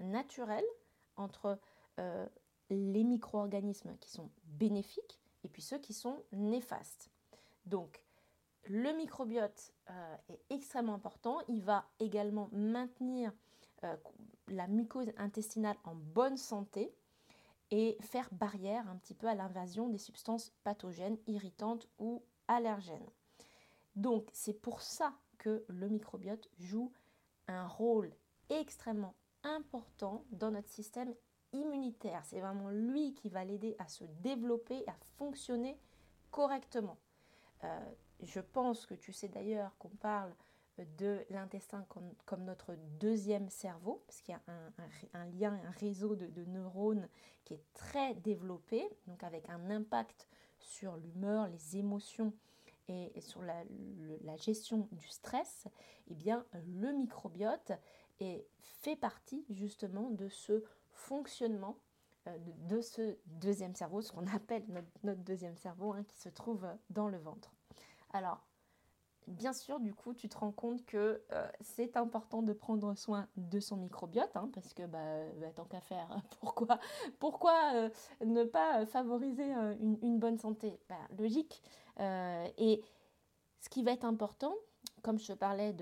naturel 0.00 0.64
entre 1.16 1.58
euh, 1.98 2.26
les 2.68 3.04
micro-organismes 3.04 3.96
qui 3.98 4.10
sont 4.10 4.30
bénéfiques 4.44 5.20
et 5.44 5.48
puis 5.48 5.62
ceux 5.62 5.78
qui 5.78 5.92
sont 5.92 6.22
néfastes. 6.32 7.10
Donc 7.64 8.02
le 8.64 8.92
microbiote 8.92 9.72
euh, 9.90 10.16
est 10.28 10.40
extrêmement 10.50 10.94
important. 10.94 11.38
Il 11.48 11.62
va 11.62 11.86
également 12.00 12.48
maintenir 12.52 13.32
la 14.48 14.66
mucose 14.66 15.12
intestinale 15.16 15.76
en 15.84 15.94
bonne 15.94 16.36
santé 16.36 16.92
et 17.70 17.96
faire 18.00 18.28
barrière 18.32 18.88
un 18.88 18.96
petit 18.96 19.14
peu 19.14 19.26
à 19.26 19.34
l'invasion 19.34 19.88
des 19.88 19.98
substances 19.98 20.52
pathogènes, 20.64 21.18
irritantes 21.26 21.88
ou 21.98 22.22
allergènes. 22.46 23.10
Donc 23.96 24.28
c'est 24.32 24.54
pour 24.54 24.80
ça 24.80 25.12
que 25.38 25.64
le 25.68 25.88
microbiote 25.88 26.48
joue 26.58 26.92
un 27.46 27.66
rôle 27.66 28.12
extrêmement 28.48 29.14
important 29.42 30.24
dans 30.30 30.50
notre 30.50 30.68
système 30.68 31.14
immunitaire. 31.52 32.24
C'est 32.24 32.40
vraiment 32.40 32.70
lui 32.70 33.14
qui 33.14 33.28
va 33.28 33.44
l'aider 33.44 33.76
à 33.78 33.88
se 33.88 34.04
développer, 34.04 34.86
à 34.86 34.94
fonctionner 35.16 35.78
correctement. 36.30 36.98
Euh, 37.64 37.80
je 38.22 38.40
pense 38.40 38.86
que 38.86 38.94
tu 38.94 39.12
sais 39.12 39.28
d'ailleurs 39.28 39.76
qu'on 39.78 39.88
parle 39.88 40.34
de 40.98 41.24
l'intestin 41.30 41.86
comme, 41.88 42.44
notre 42.44 42.74
deuxième 43.00 43.48
cerveau, 43.48 44.02
parce 44.06 44.20
qu'il 44.20 44.34
y 44.34 44.36
a 44.36 44.42
un, 45.14 45.26
lien, 45.26 45.60
un 45.64 45.70
réseau 45.72 46.16
de, 46.16 46.44
neurones 46.44 47.08
qui 47.44 47.54
est 47.54 47.64
très 47.74 48.14
développé, 48.14 48.88
donc 49.06 49.22
avec 49.22 49.48
un 49.48 49.70
impact 49.70 50.28
sur 50.58 50.96
l'humeur, 50.96 51.48
les 51.48 51.76
émotions 51.76 52.32
et, 52.88 53.20
sur 53.20 53.42
la, 53.42 53.64
gestion 54.36 54.88
du 54.92 55.08
stress, 55.08 55.66
eh 56.08 56.14
bien 56.14 56.44
le 56.52 56.92
microbiote 56.92 57.72
fait 58.60 58.96
partie 58.96 59.44
justement 59.50 60.10
de 60.10 60.28
ce 60.28 60.62
fonctionnement 60.90 61.78
euh, 62.26 62.36
de, 62.68 62.80
ce 62.80 63.16
deuxième 63.26 63.74
cerveau, 63.74 64.02
ce 64.02 64.12
qu'on 64.12 64.26
appelle 64.34 64.64
notre, 65.02 65.22
deuxième 65.22 65.56
cerveau, 65.56 65.92
hein, 65.92 66.04
qui 66.04 66.16
se 66.16 66.28
trouve 66.28 66.66
dans 66.90 67.08
le 67.08 67.18
ventre. 67.18 67.52
Alors, 68.12 68.44
bien 69.26 69.52
sûr, 69.52 69.80
du 69.80 69.94
coup, 69.94 70.14
tu 70.14 70.28
te 70.28 70.38
rends 70.38 70.52
compte 70.52 70.84
que 70.84 71.22
euh, 71.32 71.48
c'est 71.60 71.96
important 71.96 72.42
de 72.42 72.52
prendre 72.52 72.94
soin 72.94 73.28
de 73.36 73.60
son 73.60 73.76
microbiote, 73.76 74.34
hein, 74.36 74.50
parce 74.54 74.72
que 74.74 74.86
bah, 74.86 75.24
bah, 75.40 75.52
tant 75.54 75.64
qu'à 75.64 75.80
faire, 75.80 76.08
pourquoi, 76.40 76.78
pourquoi 77.18 77.72
euh, 77.74 77.90
ne 78.24 78.44
pas 78.44 78.86
favoriser 78.86 79.54
euh, 79.54 79.74
une, 79.80 80.18
bonne 80.18 80.38
santé? 80.38 80.80
Bah, 80.88 80.96
Logique. 81.18 81.62
et 81.98 82.82
ce 83.60 83.68
qui 83.68 83.82
va 83.82 83.92
être 83.92 84.04
important, 84.04 84.54
comme 85.02 85.18
je 85.18 85.26
te 85.26 85.32
parlais 85.32 85.74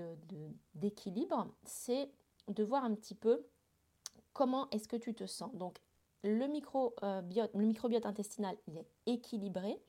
d'équilibre, 0.75 1.47
c'est 1.63 2.11
de 2.47 2.63
voir 2.63 2.83
un 2.83 2.95
petit 2.95 3.15
peu 3.15 3.45
comment 4.33 4.69
est-ce 4.71 4.87
que 4.87 4.97
tu 4.97 5.13
te 5.13 5.25
sens. 5.25 5.53
Donc, 5.53 5.79
le 6.23 6.47
microbiote, 6.47 7.51
le 7.53 7.65
microbiote 7.65 8.05
intestinal, 8.05 8.57
il 8.67 8.77
est 8.77 8.87
équilibré, 9.05 9.79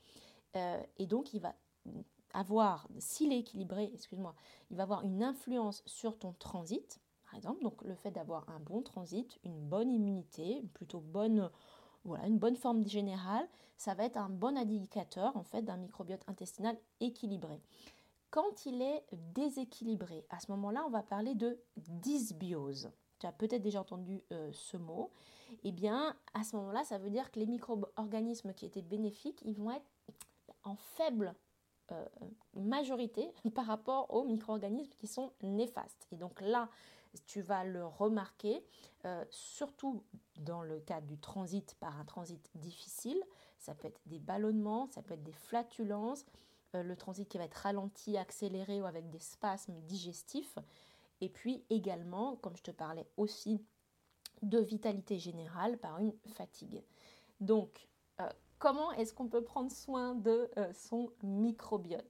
et 0.55 1.07
donc 1.07 1.33
il 1.35 1.41
va 1.41 1.55
avoir, 2.35 2.89
s'il 2.99 3.33
est 3.33 3.39
équilibré, 3.39 3.91
excuse-moi, 3.93 4.35
il 4.71 4.77
va 4.77 4.83
avoir 4.85 5.03
une 5.05 5.23
influence 5.23 5.83
sur 5.87 6.19
ton 6.19 6.33
transit, 6.35 7.01
par 7.25 7.35
exemple. 7.35 7.63
Donc 7.63 7.83
le 7.83 7.95
fait 7.95 8.11
d'avoir 8.11 8.49
un 8.49 8.61
bon 8.61 8.83
transit, 8.83 9.39
une 9.45 9.61
bonne 9.61 9.91
immunité, 9.91 10.59
une 10.59 10.69
plutôt 10.69 11.01
bonne, 11.01 11.51
voilà, 12.05 12.27
une 12.27 12.39
bonne 12.39 12.57
forme 12.57 12.87
générale, 12.87 13.49
ça 13.77 13.95
va 13.95 14.05
être 14.05 14.17
un 14.17 14.29
bon 14.29 14.57
indicateur 14.57 15.37
en 15.37 15.45
fait 15.45 15.63
d'un 15.63 15.77
microbiote 15.77 16.23
intestinal 16.27 16.77
équilibré. 17.01 17.61
Quand 18.31 18.67
il 18.67 18.83
est 18.83 19.05
déséquilibré, 19.13 20.27
à 20.29 20.39
ce 20.39 20.51
moment-là, 20.51 20.85
on 20.87 20.91
va 20.91 21.03
parler 21.03 21.35
de 21.35 21.59
dysbiose. 21.77 22.91
Tu 23.19 23.27
as 23.27 23.33
peut-être 23.33 23.63
déjà 23.63 23.81
entendu 23.81 24.23
euh, 24.33 24.51
ce 24.53 24.77
mot. 24.77 25.11
Eh 25.65 25.73
bien, 25.73 26.15
à 26.35 26.45
ce 26.45 26.55
moment-là, 26.57 26.85
ça 26.85 26.99
veut 26.99 27.11
dire 27.11 27.31
que 27.31 27.41
les 27.41 27.47
micro-organismes 27.47 28.53
qui 28.53 28.67
étaient 28.67 28.83
bénéfiques, 28.83 29.41
ils 29.47 29.57
vont 29.57 29.71
être 29.71 29.91
en 30.63 30.77
faible 30.77 31.35
euh, 31.93 32.05
majorité 32.55 33.33
par 33.55 33.67
rapport 33.67 34.13
aux 34.13 34.25
micro-organismes 34.25 34.93
qui 34.99 35.07
sont 35.07 35.33
néfastes. 35.43 36.07
Et 36.13 36.17
donc 36.17 36.41
là, 36.41 36.69
tu 37.27 37.41
vas 37.41 37.65
le 37.65 37.87
remarquer, 37.87 38.63
euh, 39.05 39.25
surtout 39.31 40.03
dans 40.37 40.63
le 40.63 40.81
cas 40.81 41.01
du 41.01 41.19
transit 41.19 41.75
par 41.81 41.99
un 41.99 42.05
transit 42.05 42.51
difficile. 42.55 43.23
Ça 43.59 43.75
peut 43.75 43.89
être 43.89 44.01
des 44.07 44.19
ballonnements, 44.19 44.89
ça 44.91 45.03
peut 45.03 45.15
être 45.15 45.23
des 45.23 45.33
flatulences, 45.33 46.25
euh, 46.75 46.83
le 46.83 46.97
transit 46.97 47.29
qui 47.29 47.39
va 47.39 47.45
être 47.45 47.55
ralenti, 47.55 48.17
accéléré 48.17 48.81
ou 48.81 48.87
avec 48.87 49.09
des 49.11 49.19
spasmes 49.19 49.81
digestifs. 49.83 50.59
Et 51.21 51.29
puis 51.29 51.65
également, 51.71 52.37
comme 52.37 52.57
je 52.57 52.63
te 52.63 52.71
parlais 52.71 53.09
aussi, 53.17 53.65
de 54.43 54.59
vitalité 54.59 55.19
générale 55.19 55.79
par 55.79 55.99
une 55.99 56.13
fatigue. 56.35 56.83
Donc, 57.41 57.89
comment 58.59 58.93
est-ce 58.93 59.13
qu'on 59.15 59.29
peut 59.29 59.43
prendre 59.43 59.71
soin 59.71 60.15
de 60.15 60.51
euh, 60.57 60.73
son 60.73 61.11
microbiote? 61.23 62.05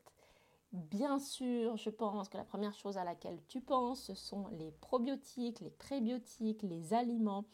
Bien 0.73 1.19
sûr, 1.19 1.77
je 1.77 1.89
pense 1.89 2.29
que 2.29 2.37
la 2.37 2.45
première 2.45 2.75
chose 2.75 2.99
à 2.99 3.05
laquelle 3.05 3.41
tu 3.49 3.61
penses, 3.61 4.03
ce 4.03 4.15
sont 4.15 4.49
les 4.49 4.71
probiotiques, 4.71 5.61
les 5.61 5.71
prébiotiques, 5.71 6.63
les 6.63 6.93
aliments. 6.93 7.47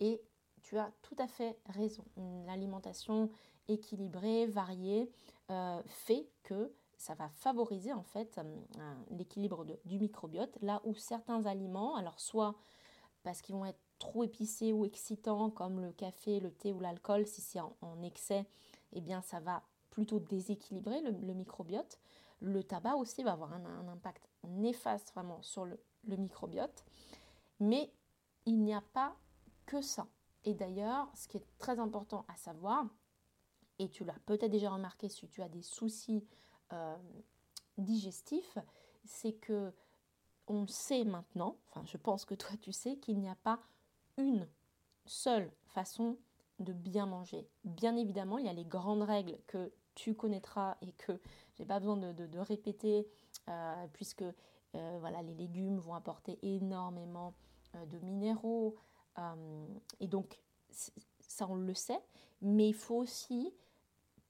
Et 0.00 0.20
tu 0.62 0.76
as 0.78 0.90
tout 1.02 1.14
à 1.18 1.28
fait 1.28 1.56
raison. 1.66 2.04
Une 2.16 2.48
alimentation 2.48 3.30
équilibrée, 3.68 4.46
variée, 4.46 5.10
euh, 5.50 5.80
fait 5.86 6.28
que 6.42 6.72
ça 6.96 7.14
va 7.14 7.28
favoriser 7.28 7.92
en 7.92 8.02
fait 8.02 8.38
euh, 8.38 8.94
l'équilibre 9.10 9.64
du 9.84 9.98
microbiote. 9.98 10.58
Là 10.60 10.80
où 10.84 10.94
certains 10.94 11.46
aliments, 11.46 11.94
alors 11.94 12.18
soit 12.18 12.56
parce 13.22 13.42
qu'ils 13.42 13.54
vont 13.54 13.66
être 13.66 13.80
trop 13.98 14.24
épicé 14.24 14.72
ou 14.72 14.84
excitant 14.84 15.50
comme 15.50 15.80
le 15.80 15.92
café, 15.92 16.40
le 16.40 16.50
thé 16.50 16.72
ou 16.72 16.80
l'alcool, 16.80 17.26
si 17.26 17.40
c'est 17.40 17.60
en, 17.60 18.02
excès, 18.02 18.46
eh 18.92 19.00
bien 19.00 19.22
ça 19.22 19.40
va 19.40 19.62
plutôt 19.90 20.20
déséquilibrer 20.20 21.00
le, 21.00 21.34
microbiote. 21.34 21.98
Le 22.40 22.62
tabac 22.62 22.96
aussi 22.96 23.22
va 23.22 23.32
avoir 23.32 23.52
un, 23.52 23.88
impact 23.88 24.28
néfaste 24.44 25.12
vraiment 25.14 25.40
sur 25.42 25.64
le, 25.64 25.78
microbiote. 26.06 26.84
Mais 27.60 27.90
il 28.44 28.62
n'y 28.62 28.74
a 28.74 28.82
pas 28.92 29.16
que 29.64 29.80
ça. 29.80 30.06
Et 30.44 30.54
d'ailleurs, 30.54 31.10
ce 31.14 31.26
qui 31.26 31.38
est 31.38 31.46
très 31.58 31.80
important 31.80 32.24
à 32.28 32.36
savoir, 32.36 32.86
et 33.78 33.88
tu 33.88 34.04
l'as 34.04 34.18
peut-être 34.26 34.50
déjà 34.50 34.70
remarqué 34.70 35.08
si 35.08 35.26
tu 35.28 35.42
as 35.42 35.48
des 35.48 35.62
soucis 35.62 36.24
euh, 36.72 36.96
digestifs, 37.78 38.58
c'est 39.04 39.32
que 39.32 39.72
on 40.48 40.66
sait 40.66 41.04
maintenant, 41.04 41.56
enfin 41.68 41.84
je 41.86 41.96
pense 41.96 42.24
que 42.24 42.34
toi 42.34 42.56
tu 42.60 42.72
sais 42.72 42.96
qu'il 42.98 43.18
n'y 43.18 43.28
a 43.28 43.34
pas 43.34 43.60
une 44.16 44.46
seule 45.04 45.50
façon 45.66 46.16
de 46.58 46.72
bien 46.72 47.06
manger. 47.06 47.48
Bien 47.64 47.96
évidemment, 47.96 48.38
il 48.38 48.46
y 48.46 48.48
a 48.48 48.52
les 48.52 48.64
grandes 48.64 49.02
règles 49.02 49.38
que 49.46 49.72
tu 49.94 50.14
connaîtras 50.14 50.76
et 50.82 50.92
que 50.92 51.18
j'ai 51.56 51.64
pas 51.64 51.78
besoin 51.80 51.96
de, 51.96 52.38
répéter, 52.38 53.06
euh, 53.48 53.86
puisque 53.92 54.22
euh, 54.22 54.96
voilà, 55.00 55.22
les 55.22 55.34
légumes 55.34 55.78
vont 55.78 55.94
apporter 55.94 56.38
énormément 56.42 57.34
euh, 57.74 57.86
de 57.86 57.98
minéraux. 57.98 58.76
et 60.00 60.06
donc, 60.06 60.38
ça, 60.70 61.46
on 61.48 61.54
le 61.54 61.74
sait, 61.74 62.00
mais 62.42 62.68
il 62.68 62.74
faut 62.74 62.96
aussi 62.96 63.52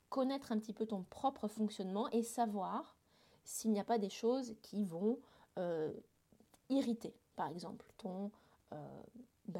connaître 0.08 0.52
un 0.52 0.58
petit 0.58 0.72
peu 0.72 0.86
ton 0.86 1.02
propre 1.02 1.48
fonctionnement 1.48 2.08
et 2.10 2.22
savoir 2.22 2.96
s'il 3.44 3.72
n'y 3.72 3.80
a 3.80 3.84
pas 3.84 3.98
des 3.98 4.10
choses 4.10 4.54
qui 4.62 4.84
vont 4.84 5.18
irriter, 6.68 7.14
par 7.34 7.48
exemple, 7.48 7.86
ton 7.96 8.30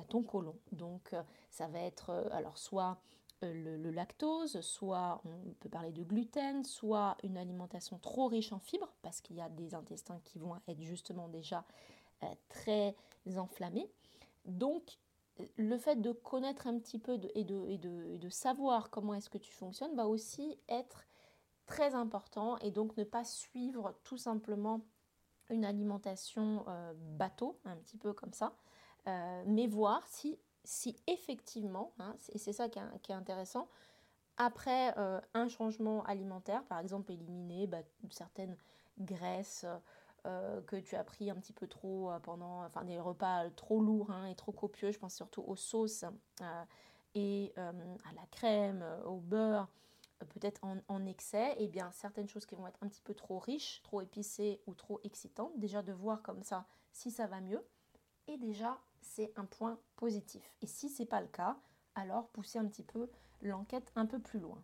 ton 0.08 0.22
côlon. 0.22 0.56
Donc 0.72 1.12
euh, 1.12 1.22
ça 1.50 1.66
va 1.68 1.80
être 1.80 2.10
euh, 2.10 2.28
alors 2.32 2.58
soit 2.58 2.98
euh, 3.44 3.78
le, 3.78 3.90
lactose, 3.90 4.60
soit 4.60 5.20
on 5.24 5.52
peut 5.60 5.68
parler 5.68 5.92
de 5.92 6.02
gluten, 6.02 6.64
soit 6.64 7.16
une 7.22 7.36
alimentation 7.36 7.98
trop 7.98 8.26
riche 8.26 8.52
en 8.52 8.58
fibres, 8.58 8.92
parce 9.02 9.20
qu'il 9.20 9.36
y 9.36 9.40
a 9.40 9.48
des 9.48 9.74
intestins 9.74 10.20
qui 10.24 10.38
vont 10.38 10.56
être 10.68 10.80
justement 10.80 11.28
déjà 11.28 11.64
très 12.48 12.96
enflammés. 13.36 13.90
Donc 14.46 14.98
le 15.58 15.76
fait 15.76 15.96
de 15.96 16.12
connaître 16.12 16.66
un 16.66 16.78
petit 16.78 16.98
peu 16.98 17.20
et, 17.34 17.44
de, 17.44 18.28
savoir 18.30 18.88
comment 18.88 19.12
est-ce 19.12 19.28
que 19.28 19.36
tu 19.36 19.52
fonctionnes 19.52 19.94
va 19.94 20.08
aussi 20.08 20.58
être 20.68 21.04
très 21.66 21.94
important 21.94 22.56
et 22.58 22.70
donc 22.70 22.96
ne 22.96 23.04
pas 23.04 23.24
suivre 23.24 23.94
tout 24.02 24.16
simplement 24.16 24.80
une 25.50 25.66
alimentation 25.66 26.64
bateau, 27.18 27.58
un 27.66 27.76
petit 27.76 27.98
peu 27.98 28.14
comme 28.14 28.32
ça, 28.32 28.56
euh, 29.08 29.44
mais 29.46 29.66
voir 29.66 30.04
si, 30.08 30.38
si 30.64 30.96
effectivement, 31.06 31.92
hein, 31.98 32.16
et 32.32 32.38
c'est 32.38 32.52
ça 32.52 32.68
qui 32.68 32.78
est, 32.78 33.12
intéressant, 33.14 33.68
après 34.36 34.96
euh, 34.98 35.20
un 35.34 35.48
changement 35.48 36.04
alimentaire, 36.04 36.64
par 36.64 36.80
exemple 36.80 37.12
éliminer 37.12 37.66
bah, 37.66 37.82
certaines 38.10 38.56
graisses 38.98 39.64
euh, 40.26 40.60
que 40.62 40.76
tu 40.76 40.96
as 40.96 41.04
pris 41.04 41.30
un 41.30 41.36
petit 41.36 41.52
peu 41.52 41.68
trop 41.68 42.10
pendant, 42.22 42.64
enfin 42.64 42.84
des 42.84 42.98
repas 42.98 43.48
trop 43.50 43.80
lourds 43.80 44.10
hein, 44.10 44.26
et 44.26 44.34
trop 44.34 44.52
copieux, 44.52 44.90
je 44.90 44.98
pense 44.98 45.14
surtout 45.14 45.42
aux 45.46 45.56
sauces 45.56 46.04
et 47.14 47.54
à 47.56 48.12
la 48.14 48.26
crème, 48.30 48.84
au 49.06 49.16
beurre, 49.20 49.68
peut-être 50.18 50.62
en, 50.64 50.78
en, 50.88 51.06
excès, 51.06 51.52
et 51.52 51.64
eh 51.64 51.68
bien 51.68 51.90
certaines 51.92 52.28
choses 52.28 52.44
qui 52.44 52.54
vont 52.56 52.66
être 52.66 52.82
un 52.82 52.88
petit 52.88 53.00
peu 53.00 53.14
trop 53.14 53.38
riches, 53.38 53.80
trop 53.84 54.00
épicées 54.00 54.60
ou 54.66 54.74
trop 54.74 55.00
excitantes, 55.04 55.52
déjà 55.58 55.82
de 55.82 55.92
voir 55.92 56.22
comme 56.22 56.42
ça 56.42 56.66
si 56.92 57.10
ça 57.10 57.26
va 57.26 57.40
mieux, 57.40 57.62
et 58.26 58.36
déjà 58.36 58.78
c'est 59.06 59.32
un 59.36 59.44
point 59.44 59.78
positif. 59.96 60.54
Et 60.62 60.66
si 60.66 60.88
ce 60.88 61.02
n'est 61.02 61.08
pas 61.08 61.20
le 61.20 61.28
cas, 61.28 61.56
alors 61.94 62.28
pousser 62.28 62.58
un 62.58 62.66
petit 62.66 62.82
peu 62.82 63.08
l'enquête 63.42 63.92
un 63.96 64.06
peu 64.06 64.18
plus 64.18 64.38
loin. 64.38 64.62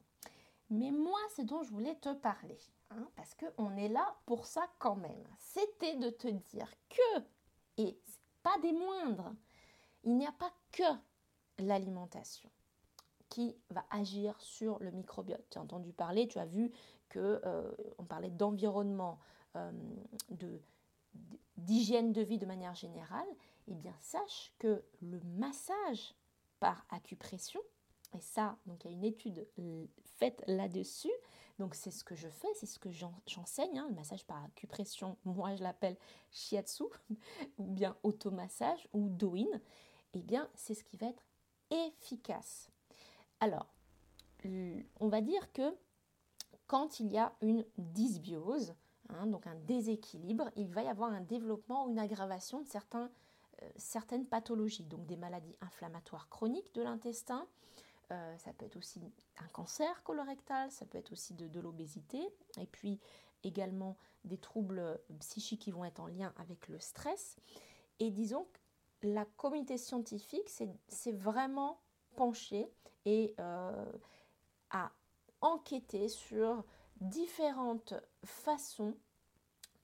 Mais 0.71 0.91
moi, 0.91 1.19
c'est 1.35 1.45
dont 1.45 1.63
je 1.63 1.71
voulais 1.71 1.97
te 1.97 2.15
parler, 2.15 2.59
hein, 2.91 3.07
parce 3.17 3.35
qu'on 3.35 3.77
est 3.77 3.89
là 3.89 4.17
pour 4.27 4.47
ça 4.47 4.67
quand 4.79 4.97
même. 4.97 5.27
C'était 5.39 5.97
de 5.97 6.11
te 6.11 6.29
dire 6.29 6.73
que, 6.89 7.23
et 7.77 7.99
pas 8.43 8.59
des 8.63 8.73
moindres, 8.73 9.35
il 10.05 10.17
n'y 10.17 10.27
a 10.27 10.33
pas 10.33 10.53
que 10.73 10.83
l'alimentation 11.59 12.51
qui 13.29 13.57
va 13.71 13.85
agir 13.91 14.39
sur 14.41 14.79
le 14.81 14.91
microbiote. 14.91 15.45
Tu 15.51 15.59
as 15.59 15.63
entendu 15.63 15.93
parler, 15.93 16.29
tu 16.29 16.39
as 16.39 16.45
vu 16.45 16.71
que 17.09 17.41
euh, 17.45 17.71
on 17.99 18.05
parlait 18.05 18.31
d'environnement, 18.31 19.19
euh, 19.57 19.71
d'hygiène 21.57 22.13
de 22.13 22.23
vie 22.23 22.39
de 22.39 22.47
manière 22.47 22.75
générale, 22.75 23.29
eh 23.69 23.75
bien 23.75 23.95
sache 24.01 24.53
que 24.59 24.85
le 25.01 25.21
massage 25.21 26.15
par 26.61 26.87
acupression, 26.91 27.61
et 28.15 28.21
ça, 28.21 28.57
donc 28.67 28.85
il 28.85 28.91
y 28.91 28.95
a 28.95 28.97
une 28.97 29.05
étude 29.05 29.47
faite 30.05 30.43
là-dessus, 30.47 31.13
donc 31.59 31.75
c'est 31.75 31.91
ce 31.91 32.05
que 32.05 32.15
je 32.15 32.29
fais, 32.29 32.49
c'est 32.55 32.67
ce 32.67 32.79
que 32.79 32.91
j'enseigne, 32.91 33.79
hein, 33.79 33.87
le 33.89 33.95
massage 33.95 34.25
par 34.27 34.45
acupression, 34.45 35.17
moi 35.25 35.55
je 35.55 35.63
l'appelle 35.63 35.97
shiatsu, 36.31 36.85
ou 37.59 37.67
bien 37.67 37.97
automassage, 38.03 38.89
ou 38.93 39.09
doin, 39.09 39.47
eh 40.15 40.23
bien 40.23 40.49
c'est 40.55 40.75
ce 40.75 40.85
qui 40.85 40.97
va 40.97 41.09
être 41.09 41.25
efficace. 41.71 42.71
Alors, 43.41 43.67
on 44.45 45.09
va 45.09 45.21
dire 45.21 45.53
que 45.53 45.75
quand 46.67 47.01
il 47.01 47.13
y 47.13 47.19
a 47.19 47.35
une 47.41 47.65
dysbiose, 47.77 48.75
hein, 49.09 49.27
donc 49.27 49.47
un 49.47 49.55
déséquilibre, 49.55 50.51
il 50.57 50.69
va 50.69 50.83
y 50.83 50.89
avoir 50.89 51.13
un 51.13 51.21
développement 51.21 51.87
ou 51.87 51.91
une 51.91 51.99
aggravation 51.99 52.61
de 52.61 52.69
certains 52.69 53.11
certaines 53.77 54.27
pathologies, 54.27 54.85
donc 54.85 55.07
des 55.07 55.17
maladies 55.17 55.57
inflammatoires 55.61 56.29
chroniques 56.29 56.75
de 56.75 56.83
l'intestin. 56.83 57.47
Euh, 58.11 58.37
ça 58.39 58.53
peut 58.53 58.67
être 58.67 58.77
aussi 58.77 59.01
un 59.39 59.49
cancer 59.49 60.03
colorectal, 60.03 60.71
ça 60.71 60.85
peut 60.87 60.99
être 60.99 61.13
aussi 61.13 61.35
de, 61.35 61.61
l'obésité. 61.61 62.21
Et 62.59 62.67
puis 62.67 63.01
également 63.43 63.97
des 64.25 64.39
troubles 64.39 65.01
psychiques 65.21 65.63
qui 65.63 65.71
vont 65.71 65.85
être 65.85 66.01
en 66.01 66.07
lien 66.07 66.33
avec 66.37 66.69
le 66.69 66.79
stress. 66.79 67.37
Et 68.01 68.11
disons 68.11 68.47
que 69.01 69.09
la 69.09 69.25
communauté 69.25 69.79
scientifique 69.79 70.49
s'est 70.49 71.13
vraiment 71.13 71.81
penchée 72.15 72.71
et 73.05 73.35
euh, 73.41 73.93
a 74.71 74.93
enquêté 75.41 76.09
sur 76.09 76.65
différentes 77.01 77.95
façons 78.25 78.95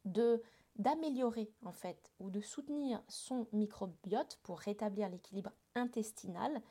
de 0.05 0.43
d'améliorer 0.79 1.53
en 1.65 1.73
fait 1.73 2.13
ou 2.21 2.31
de 2.31 2.41
soutenir 2.41 3.03
son 3.09 3.47
microbiote 3.53 4.39
pour 4.43 4.61
rétablir 4.61 5.09
l'équilibre 5.09 5.51
intestinal 5.75 6.63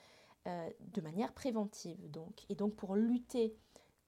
euh, 0.47 0.69
de 0.79 1.01
manière 1.01 1.33
préventive 1.33 2.09
donc 2.09 2.45
et 2.49 2.55
donc 2.55 2.75
pour 2.75 2.95
lutter 2.95 3.55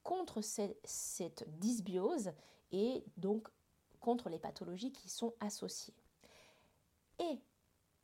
contre 0.04 0.42
cette 0.42 1.46
dysbiose 1.60 2.32
et 2.72 3.04
donc 3.18 3.50
contre 4.00 4.30
les 4.30 4.40
pathologies 4.40 4.94
qui 4.94 5.10
sont 5.10 5.34
associées. 5.40 5.94
Et 7.20 7.42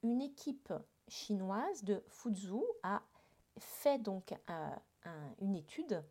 une 0.03 0.21
équipe 0.21 0.73
chinoise 1.07 1.83
de 1.83 2.03
Fuzhou 2.07 2.65
a 2.83 3.01
fait 3.57 3.97
donc 3.97 4.33
euh, 4.49 4.75
une 5.39 5.55
étude 5.55 6.03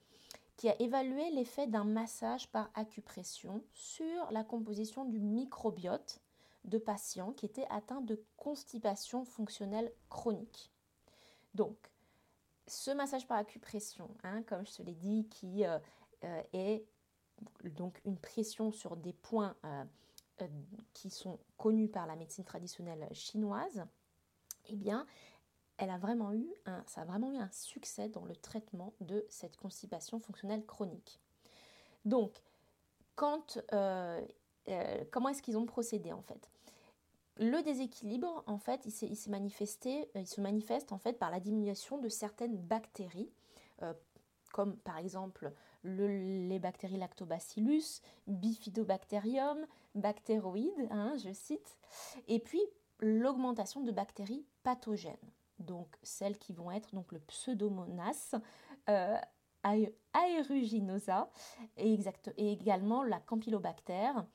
qui 0.57 0.69
a 0.69 0.81
évalué 0.81 1.31
l'effet 1.31 1.67
d'un 1.67 1.85
massage 1.85 2.51
par 2.51 2.71
acupression 2.75 3.65
sur 3.73 4.31
la 4.31 4.45
composition 4.45 5.05
du 5.05 5.21
microbiote 5.21 6.21
de 6.65 6.79
patients 6.79 7.33
qui 7.33 7.47
étaient 7.47 7.67
atteints 7.71 8.01
de 8.01 8.23
constipation 8.37 9.25
fonctionnelle 9.25 9.93
chronique. 10.09 10.73
Donc, 11.55 11.77
ce 12.67 12.91
massage 12.91 13.27
par 13.27 13.39
acupression, 13.39 14.09
hein, 14.23 14.43
comme 14.45 14.67
je 14.67 14.73
te 14.73 14.83
l'ai 14.83 14.95
dit, 14.95 15.29
qui 15.29 15.65
euh, 15.67 15.79
euh, 16.25 16.43
est 16.53 16.87
donc 17.65 18.01
une 18.05 18.19
pression 18.19 18.71
sur 18.71 18.97
des 18.97 19.13
points 19.13 19.55
euh, 19.65 19.85
qui 20.93 21.11
sont 21.11 21.39
connus 21.57 21.89
par 21.89 22.07
la 22.07 22.17
médecine 22.17 22.45
traditionnelle 22.45 23.07
chinoise, 23.13 23.85
eh 24.67 24.77
bien, 24.77 25.07
elle 25.79 25.91
a 25.91 25.99
vraiment 25.99 26.33
eu 26.33 26.47
un, 26.67 26.83
ça 26.87 27.03
a 27.03 27.05
vraiment 27.05 27.33
eu 27.33 27.37
un 27.37 27.51
succès 27.51 28.09
dans 28.09 28.25
le 28.25 28.37
traitement 28.37 28.93
de 29.01 29.25
cette 29.29 29.57
constipation 29.57 30.19
fonctionnelle 30.21 30.65
chronique. 30.65 31.21
Donc, 32.05 32.43
quand, 33.17 33.59
euh, 33.73 34.21
euh, 34.69 35.05
comment 35.11 35.29
est-ce 35.31 35.43
qu'ils 35.43 35.59
ont 35.59 35.67
procédé 35.67 36.13
en 36.13 36.23
fait? 36.23 36.51
Le 37.37 37.63
déséquilibre, 37.63 38.45
en 38.47 38.59
fait, 38.59 38.87
il 38.87 38.93
s'est 38.93 39.31
manifesté, 39.31 40.09
il 40.15 40.27
se 40.27 40.41
manifeste 40.41 40.93
en 40.93 40.99
fait 40.99 41.15
par 41.15 41.31
la 41.31 41.41
diminution 41.41 41.99
de 41.99 42.09
certaines 42.09 42.57
bactéries, 42.57 43.31
euh, 43.83 43.93
comme 44.53 44.77
par 44.77 44.99
exemple 44.99 45.53
les 45.83 46.59
bactéries 46.61 46.97
lactobacillus, 46.97 48.01
bifidobacterium, 48.29 49.67
bactéroïdes, 49.97 50.89
hein, 50.91 51.15
je 51.23 51.33
cite, 51.33 51.77
et 52.29 52.39
puis 52.39 52.63
l'augmentation 53.01 53.83
de 53.83 53.91
bactéries 53.91 54.47
pathogènes 54.63 55.17
donc 55.65 55.89
celles 56.03 56.39
qui 56.39 56.53
vont 56.53 56.71
être 56.71 56.95
donc 56.95 57.13
le 57.13 57.21
pseudomonas 57.21 58.35
euh, 58.89 59.17
aeruginosa 60.13 61.31
et, 61.77 61.93
exact, 61.93 62.33
et 62.37 62.53
également 62.53 63.03
la 63.03 63.21
campylobactère 63.21 64.27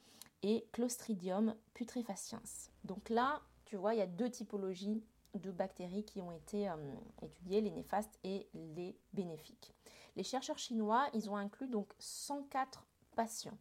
et 0.41 0.67
Clostridium 0.71 1.55
putrefaciens. 1.74 2.41
Donc 2.83 3.09
là, 3.09 3.41
tu 3.65 3.75
vois, 3.75 3.93
il 3.93 4.00
y 4.00 4.01
a 4.01 4.07
deux 4.07 4.29
typologies 4.29 5.03
de 5.36 5.51
bactéries 5.51 6.03
qui 6.03 6.21
ont 6.21 6.31
été 6.31 6.69
euh, 6.69 6.75
étudiées, 7.21 7.62
les 7.62 7.71
néfastes 7.71 8.17
et 8.24 8.48
les 8.53 8.98
bénéfiques. 9.13 9.74
Les 10.15 10.24
chercheurs 10.24 10.57
chinois, 10.57 11.07
ils 11.13 11.29
ont 11.29 11.37
inclus 11.37 11.68
donc 11.68 11.94
104 12.00 12.85
patients. 13.15 13.57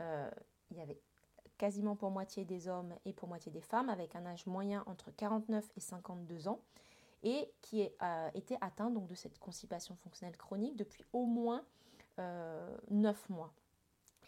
Euh, 0.00 0.30
il 0.70 0.76
y 0.76 0.80
avait 0.80 1.00
quasiment 1.56 1.96
pour 1.96 2.10
moitié 2.10 2.44
des 2.44 2.68
hommes 2.68 2.94
et 3.04 3.12
pour 3.12 3.28
moitié 3.28 3.50
des 3.52 3.60
femmes, 3.60 3.88
avec 3.88 4.16
un 4.16 4.24
âge 4.26 4.46
moyen 4.46 4.82
entre 4.86 5.10
49 5.10 5.64
et 5.76 5.80
52 5.80 6.48
ans, 6.48 6.60
et 7.22 7.52
qui 7.60 7.88
a 7.98 8.26
euh, 8.26 8.30
été 8.34 8.56
atteint 8.60 8.90
donc, 8.90 9.06
de 9.06 9.14
cette 9.14 9.38
constipation 9.38 9.94
fonctionnelle 9.96 10.36
chronique 10.36 10.76
depuis 10.76 11.04
au 11.12 11.26
moins 11.26 11.64
euh, 12.18 12.76
9 12.90 13.28
mois. 13.28 13.52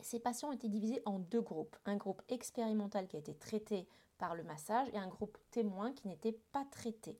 ces 0.01 0.21
patients 0.21 0.49
ont 0.49 0.53
été 0.53 0.69
divisés 0.69 1.03
en 1.05 1.19
deux 1.19 1.41
groupes, 1.41 1.77
un 1.85 1.97
groupe 1.97 2.23
expérimental 2.29 3.09
qui 3.09 3.17
a 3.17 3.19
été 3.19 3.35
traité 3.35 3.87
par 4.19 4.35
le 4.35 4.45
massage 4.45 4.89
et 4.93 4.99
un 4.99 5.09
groupe 5.09 5.39
témoin 5.51 5.93
qui 5.93 6.09
n'était 6.09 6.39
pas 6.53 6.65
traité. 6.71 7.19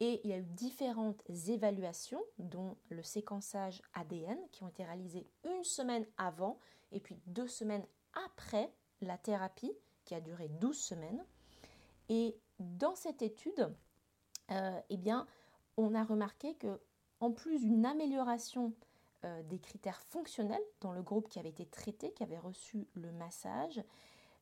Et 0.00 0.20
il 0.22 0.30
y 0.30 0.32
a 0.32 0.38
eu 0.38 0.44
différentes 0.44 1.22
évaluations, 1.48 2.22
dont 2.38 2.76
le 2.88 3.02
séquençage 3.02 3.82
ADN, 3.94 4.38
qui 4.52 4.62
ont 4.62 4.68
été 4.68 4.84
réalisées 4.84 5.26
une 5.44 5.64
semaine 5.64 6.06
avant 6.16 6.58
et 6.92 7.00
puis 7.00 7.18
deux 7.26 7.48
semaines 7.48 7.84
après 8.12 8.72
la 9.00 9.18
thérapie 9.18 9.72
qui 10.04 10.14
a 10.14 10.20
duré 10.20 10.48
12 10.48 10.78
semaines. 10.78 11.24
Et 12.08 12.36
dans 12.60 12.94
cette 12.94 13.22
étude, 13.22 13.74
euh, 14.50 14.80
eh 14.90 14.96
bien, 14.96 15.26
on 15.76 15.94
a 15.94 16.04
remarqué 16.04 16.54
que 16.54 16.80
en 17.20 17.32
plus 17.32 17.64
d'une 17.64 17.86
amélioration 17.86 18.72
euh, 19.24 19.42
des 19.44 19.58
critères 19.58 20.00
fonctionnels 20.00 20.62
dans 20.80 20.92
le 20.92 21.02
groupe 21.02 21.28
qui 21.28 21.38
avait 21.38 21.48
été 21.48 21.66
traité, 21.66 22.12
qui 22.12 22.22
avait 22.22 22.38
reçu 22.38 22.86
le 22.94 23.10
massage, 23.12 23.82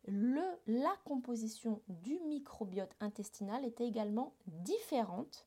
la 0.09 0.95
composition 1.05 1.83
du 1.89 2.21
microbiote 2.21 2.95
intestinal 3.01 3.65
était 3.65 3.87
également 3.87 4.35
différente 4.47 5.47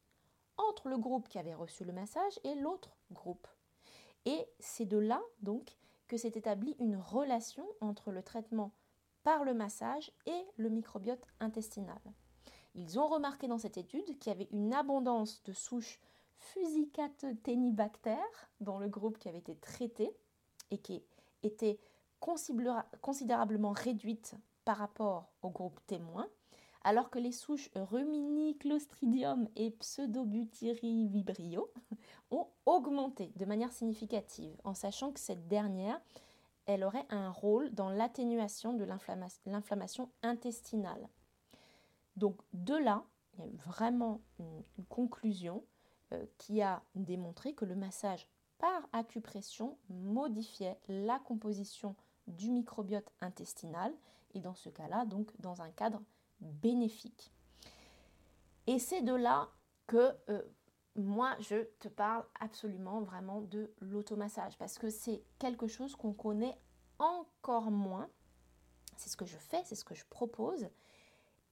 entre 0.57 0.89
le 0.89 0.97
groupe 0.97 1.29
qui 1.29 1.39
avait 1.39 1.53
reçu 1.53 1.85
le 1.85 1.93
massage 1.93 2.39
et 2.43 2.55
l'autre 2.55 2.97
groupe. 3.11 3.47
Et 4.25 4.47
c'est 4.59 4.85
de 4.85 4.97
là 4.97 5.21
donc 5.41 5.77
que 6.07 6.17
s'est 6.17 6.33
établie 6.35 6.75
une 6.79 6.97
relation 6.97 7.65
entre 7.79 8.11
le 8.11 8.21
traitement 8.21 8.73
par 9.23 9.43
le 9.43 9.53
massage 9.53 10.11
et 10.25 10.45
le 10.57 10.69
microbiote 10.69 11.25
intestinal. 11.39 12.01
Ils 12.75 12.99
ont 12.99 13.07
remarqué 13.07 13.47
dans 13.47 13.57
cette 13.57 13.77
étude 13.77 14.17
qu'il 14.19 14.31
y 14.31 14.35
avait 14.35 14.49
une 14.51 14.73
abondance 14.73 15.41
de 15.43 15.53
souches 15.53 15.99
Fusicatenibacter 16.39 18.15
dans 18.61 18.79
le 18.79 18.87
groupe 18.87 19.17
qui 19.17 19.27
avait 19.27 19.39
été 19.39 19.55
traité 19.55 20.09
et 20.71 20.77
qui 20.77 21.03
était 21.43 21.79
considérablement 22.19 23.71
réduite 23.71 24.35
par 24.63 24.77
rapport 24.77 25.29
au 25.41 25.49
groupe 25.49 25.79
témoin, 25.85 26.27
alors 26.83 27.09
que 27.09 27.19
les 27.19 27.33
souches 27.33 27.69
Rumini, 27.75 28.57
Clostridium 28.57 29.49
et 29.55 29.71
Pseudobutyri 29.71 31.07
vibrio 31.07 31.69
ont 32.31 32.47
augmenté 32.65 33.33
de 33.35 33.45
manière 33.45 33.73
significative, 33.73 34.55
en 34.63 34.73
sachant 34.73 35.11
que 35.11 35.19
cette 35.19 35.47
dernière 35.47 35.99
elle 36.65 36.83
aurait 36.83 37.07
un 37.09 37.31
rôle 37.31 37.71
dans 37.71 37.89
l'atténuation 37.89 38.73
de 38.73 38.85
l'inflammation 39.47 40.09
intestinale. 40.21 41.09
Donc 42.15 42.39
de 42.53 42.75
là, 42.75 43.03
il 43.37 43.39
y 43.39 43.43
a 43.43 43.63
vraiment 43.65 44.21
une, 44.39 44.63
conclusion 44.89 45.63
euh, 46.13 46.25
qui 46.37 46.61
a 46.61 46.81
démontré 46.95 47.53
que 47.53 47.65
le 47.65 47.75
massage 47.75 48.27
par 48.57 48.87
acupression 48.91 49.77
modifiait 49.89 50.77
la 50.87 51.19
composition 51.19 51.95
du 52.27 52.51
microbiote 52.51 53.09
intestinal 53.21 53.93
et 54.33 54.39
dans 54.39 54.55
ce 54.55 54.69
cas-là, 54.69 55.05
donc 55.05 55.31
dans 55.39 55.61
un 55.61 55.71
cadre 55.71 56.01
bénéfique. 56.41 57.31
Et 58.67 58.79
c'est 58.79 59.01
de 59.01 59.13
là 59.13 59.49
que 59.87 60.13
euh, 60.29 60.41
moi, 60.95 61.35
je 61.39 61.63
te 61.79 61.87
parle 61.87 62.25
absolument 62.39 63.01
vraiment 63.01 63.41
de 63.41 63.71
l'automassage 63.79 64.57
parce 64.57 64.77
que 64.77 64.89
c'est 64.89 65.23
quelque 65.39 65.67
chose 65.67 65.95
qu'on 65.95 66.13
connaît 66.13 66.57
encore 66.99 67.71
moins. 67.71 68.09
C'est 68.97 69.09
ce 69.09 69.17
que 69.17 69.25
je 69.25 69.37
fais, 69.37 69.63
c'est 69.63 69.75
ce 69.75 69.85
que 69.85 69.95
je 69.95 70.05
propose. 70.09 70.69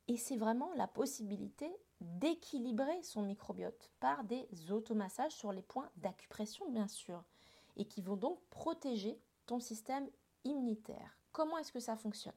Et 0.07 0.17
c'est 0.17 0.37
vraiment 0.37 0.73
la 0.75 0.87
possibilité 0.87 1.69
d'équilibrer 1.99 3.01
son 3.03 3.23
microbiote 3.23 3.91
par 3.99 4.23
des 4.23 4.47
automassages 4.69 5.33
sur 5.33 5.51
les 5.51 5.61
points 5.61 5.89
d'acupression, 5.97 6.69
bien 6.69 6.87
sûr, 6.87 7.23
et 7.75 7.85
qui 7.85 8.01
vont 8.01 8.15
donc 8.15 8.39
protéger 8.49 9.19
ton 9.45 9.59
système 9.59 10.07
immunitaire. 10.43 11.17
Comment 11.31 11.57
est-ce 11.57 11.71
que 11.71 11.79
ça 11.79 11.97
fonctionne? 11.97 12.33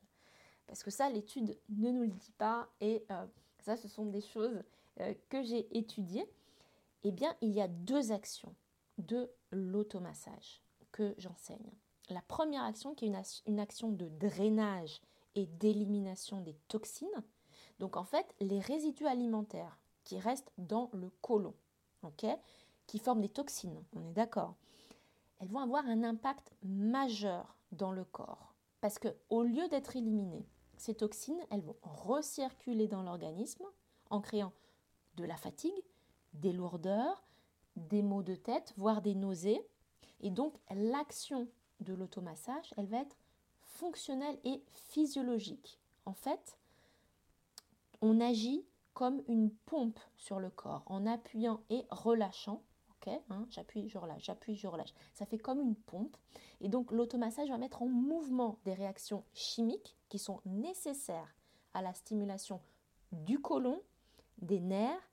Parce 0.67 0.83
que 0.83 0.91
ça, 0.91 1.09
l'étude 1.11 1.59
ne 1.69 1.91
nous 1.91 2.03
le 2.03 2.09
dit 2.09 2.33
pas, 2.39 2.69
et 2.81 3.05
euh, 3.11 3.27
ça, 3.61 3.77
ce 3.77 3.89
sont 3.89 4.07
des 4.07 4.21
choses 4.21 4.63
euh, 5.01 5.15
que 5.29 5.43
j'ai 5.43 5.77
étudiées 5.77 6.29
eh 7.03 7.13
bien, 7.13 7.35
il 7.41 7.51
y 7.51 7.61
a 7.61 7.69
deux 7.69 8.13
actions 8.13 8.55
de 8.99 9.31
l'automassage 9.51 10.63
que 10.93 11.15
j'enseigne. 11.19 11.73
La 12.09 12.23
première 12.23 12.65
action 12.65 12.95
qui 12.95 13.07
est 13.07 13.43
une, 13.47 13.61
action 13.61 13.91
de 13.91 14.09
drainage 14.09 15.01
et 15.35 15.47
d'élimination 15.47 16.41
des 16.41 16.55
toxines. 16.69 17.09
Donc 17.81 17.97
en 17.97 18.05
fait, 18.05 18.37
les 18.41 18.61
résidus 18.61 19.07
alimentaires 19.07 19.79
qui 20.05 20.19
restent 20.19 20.53
dans 20.59 20.91
le 20.93 21.11
côlon, 21.23 21.55
qui 22.87 22.99
forment 22.99 23.23
des 23.23 23.29
toxines, 23.31 23.83
on 23.97 24.05
est 24.05 24.13
d'accord. 24.13 24.55
Elles 25.39 25.49
vont 25.49 25.61
avoir 25.61 25.87
un 25.87 26.05
impact 26.05 26.53
majeur 26.63 27.57
dans 27.73 27.91
le 27.91 28.05
corps 28.05 28.55
parce 28.83 28.99
que 28.99 29.09
au 29.31 29.43
lieu 29.43 29.67
d'être 29.69 29.97
éliminées, 29.97 30.47
ces 30.77 30.95
toxines, 30.95 31.41
elles 31.51 31.63
vont 31.63 31.77
recirculer 31.83 32.87
dans 32.87 33.03
l'organisme 33.03 33.65
en 34.11 34.21
créant 34.21 34.53
de 35.17 35.25
la 35.25 35.37
fatigue, 35.37 35.85
des 36.35 36.53
lourdeurs, 36.53 37.25
des 37.77 38.03
maux 38.03 38.23
de 38.23 38.35
tête, 38.35 38.75
voire 38.77 39.01
des 39.01 39.15
nausées. 39.15 39.67
Et 40.21 40.31
donc 40.31 40.55
l'action 40.71 41.49
de 41.81 41.95
l'automassage, 41.95 42.75
elle 42.77 42.87
va 42.87 43.01
être 43.01 43.17
fonctionnel 43.63 44.39
et 44.45 44.63
physiologique. 44.69 45.81
En 46.05 46.13
fait, 46.13 46.59
on 48.01 48.21
agit 48.21 48.65
comme 48.95 49.23
une 49.29 49.51
pompe 49.51 50.01
sur 50.17 50.41
le 50.41 50.51
corps 50.51 50.83
en 50.87 51.07
appuyant 51.07 51.61
et 51.71 51.85
relâchant. 51.91 52.63
Hein, 53.07 53.47
j'appuie, 53.49 53.89
je 53.89 53.97
relâche, 53.97 54.25
j'appuie, 54.25 54.57
je 54.57 54.67
relâche. 54.67 54.93
Ça 55.15 55.25
fait 55.25 55.39
comme 55.39 55.61
une 55.61 55.75
pompe. 55.75 56.17
Et 56.61 56.69
donc 56.69 56.93
l'automassage 56.93 57.49
va 57.49 57.57
mettre 57.57 57.83
en 57.83 57.87
mouvement 57.87 58.59
des 58.65 58.75
réactions 58.75 59.25
chimiques 59.33 59.97
qui 60.11 60.19
sont 60.19 60.41
nécessaires 60.45 61.35
à 61.73 61.81
la 61.81 61.95
stimulation 61.95 62.61
du 63.13 63.41
côlon, 63.41 63.81
des 64.39 64.61
nerfs, 64.61 65.11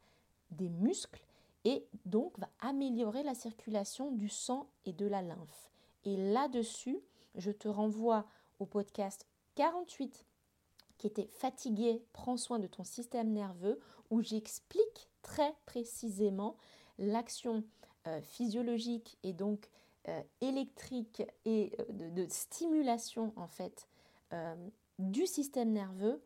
des 0.51 0.69
muscles 0.69 1.25
et 1.63 1.87
donc 2.05 2.37
va 2.39 2.49
améliorer 2.59 3.23
la 3.23 3.35
circulation 3.35 4.11
du 4.11 4.29
sang 4.29 4.69
et 4.85 4.93
de 4.93 5.05
la 5.05 5.21
lymphe. 5.21 5.71
Et 6.05 6.15
là-dessus, 6.15 6.99
je 7.35 7.51
te 7.51 7.67
renvoie 7.67 8.25
au 8.59 8.65
podcast 8.65 9.25
48 9.55 10.26
qui 10.97 11.07
était 11.07 11.27
fatigué, 11.27 12.03
prends 12.13 12.37
soin 12.37 12.59
de 12.59 12.67
ton 12.67 12.83
système 12.83 13.31
nerveux, 13.31 13.79
où 14.09 14.21
j'explique 14.21 15.09
très 15.21 15.53
précisément 15.65 16.57
l'action 16.97 17.63
euh, 18.07 18.21
physiologique 18.21 19.17
et 19.23 19.33
donc 19.33 19.69
euh, 20.07 20.21
électrique 20.41 21.23
et 21.45 21.73
euh, 21.79 22.09
de, 22.09 22.25
stimulation 22.29 23.33
en 23.35 23.47
fait 23.47 23.87
du 24.99 25.25
système 25.25 25.71
nerveux 25.71 26.21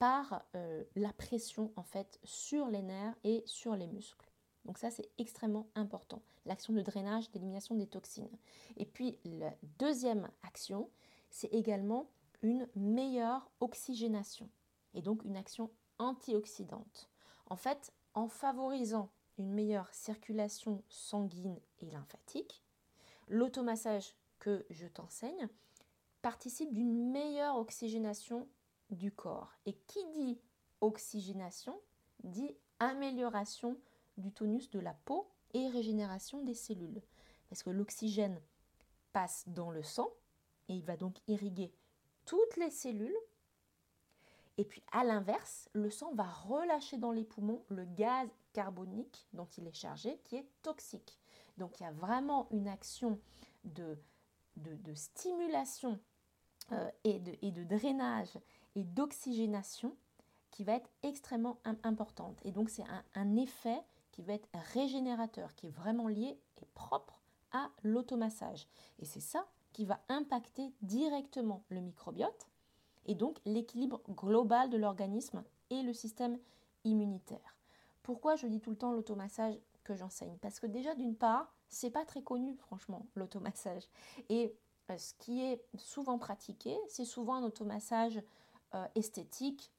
par 0.00 0.44
la 0.96 1.12
pression 1.12 1.70
en 1.76 1.84
fait 1.84 2.18
sur 2.24 2.66
les 2.66 2.82
nerfs 2.82 3.14
et 3.22 3.44
sur 3.46 3.76
les 3.76 3.86
muscles. 3.86 4.28
Donc 4.64 4.76
ça 4.76 4.90
c'est 4.90 5.08
extrêmement 5.18 5.68
important, 5.76 6.20
l'action 6.46 6.72
de 6.72 6.82
drainage, 6.82 7.30
d'élimination 7.30 7.76
des 7.76 7.86
toxines. 7.86 8.36
Et 8.76 8.86
puis 8.86 9.16
la 9.24 9.54
deuxième 9.78 10.28
action, 10.42 10.90
c'est 11.30 11.54
également 11.54 12.10
une 12.44 12.68
meilleure 12.76 13.50
oxygénation 13.60 14.50
et 14.92 15.00
donc 15.00 15.24
une 15.24 15.36
action 15.36 15.70
antioxydante. 15.98 17.08
En 17.46 17.56
fait, 17.56 17.90
en 18.12 18.28
favorisant 18.28 19.10
une 19.38 19.50
meilleure 19.50 19.92
circulation 19.94 20.84
sanguine 20.90 21.58
et 21.80 21.90
lymphatique, 21.90 22.62
l'automassage 23.28 24.14
que 24.38 24.66
je 24.68 24.86
t'enseigne 24.86 25.48
participe 26.20 26.74
d'une 26.74 27.10
meilleure 27.10 27.56
oxygénation 27.56 28.46
du 28.90 29.10
corps. 29.10 29.54
Et 29.64 29.72
qui 29.86 30.04
dit 30.12 30.38
oxygénation 30.82 31.80
dit 32.24 32.54
amélioration 32.78 33.80
du 34.18 34.32
tonus 34.32 34.68
de 34.70 34.80
la 34.80 34.92
peau 34.92 35.30
et 35.54 35.68
régénération 35.68 36.42
des 36.44 36.54
cellules. 36.54 37.00
Parce 37.48 37.62
que 37.62 37.70
l'oxygène 37.70 38.38
passe 39.14 39.44
dans 39.46 39.70
le 39.70 39.82
sang 39.82 40.10
et 40.68 40.74
il 40.74 40.84
va 40.84 40.98
donc 40.98 41.16
irriguer 41.26 41.72
toutes 42.24 42.56
les 42.56 42.70
cellules. 42.70 43.16
Et 44.56 44.64
puis 44.64 44.82
à 44.92 45.04
l'inverse, 45.04 45.68
le 45.72 45.90
sang 45.90 46.12
va 46.14 46.24
relâcher 46.24 46.96
dans 46.96 47.10
les 47.10 47.24
poumons 47.24 47.64
le 47.68 47.84
gaz 47.84 48.28
carbonique 48.52 49.26
dont 49.32 49.48
il 49.58 49.66
est 49.66 49.74
chargé, 49.74 50.18
qui 50.24 50.36
est 50.36 50.48
toxique. 50.62 51.18
Donc 51.58 51.80
il 51.80 51.82
y 51.82 51.86
a 51.86 51.92
vraiment 51.92 52.48
une 52.50 52.68
action 52.68 53.18
de, 53.64 53.96
stimulation 54.94 55.98
euh, 56.72 56.90
et, 57.02 57.18
de, 57.18 57.32
et, 57.42 57.50
de, 57.50 57.64
drainage 57.64 58.38
et 58.76 58.84
d'oxygénation 58.84 59.96
qui 60.50 60.62
va 60.62 60.74
être 60.74 60.90
extrêmement 61.02 61.58
importante. 61.82 62.38
Et 62.44 62.52
donc 62.52 62.70
c'est 62.70 62.84
un, 62.84 63.04
un 63.14 63.36
effet 63.36 63.82
qui 64.12 64.22
va 64.22 64.34
être 64.34 64.48
régénérateur, 64.72 65.54
qui 65.56 65.66
est 65.66 65.70
vraiment 65.70 66.06
lié 66.06 66.38
et 66.62 66.66
propre 66.74 67.20
à 67.50 67.70
l'automassage. 67.82 68.68
Et 69.00 69.04
c'est 69.04 69.20
ça 69.20 69.48
qui 69.74 69.84
va 69.84 70.00
impacter 70.08 70.72
directement 70.80 71.64
le 71.68 71.80
microbiote 71.80 72.48
et 73.06 73.14
donc 73.14 73.38
l'équilibre 73.44 74.00
global 74.08 74.70
de 74.70 74.78
l'organisme 74.78 75.44
et 75.68 75.82
le 75.82 75.92
système 75.92 76.38
immunitaire. 76.84 77.58
Pourquoi 78.02 78.36
je 78.36 78.46
dis 78.46 78.60
tout 78.60 78.70
le 78.70 78.76
temps 78.76 78.92
l'automassage 78.92 79.58
que 79.82 79.96
j'enseigne? 79.96 80.38
Parce 80.38 80.60
que 80.60 80.66
déjà 80.66 80.94
d'une 80.94 81.16
part, 81.16 81.52
c'est 81.68 81.90
pas 81.90 82.04
très 82.06 82.22
connu 82.22 82.56
franchement 82.56 83.06
l'automassage 83.16 83.82
et 84.30 84.54
euh, 84.90 84.96
ce 84.96 85.12
qui 85.14 85.42
est 85.42 85.62
souvent 85.76 86.18
pratiqué, 86.18 86.78
c'est 86.88 87.04
souvent 87.04 87.34
un 87.34 87.42
automassage 87.42 88.22
euh, 88.74 88.86
esthétique 88.94 89.72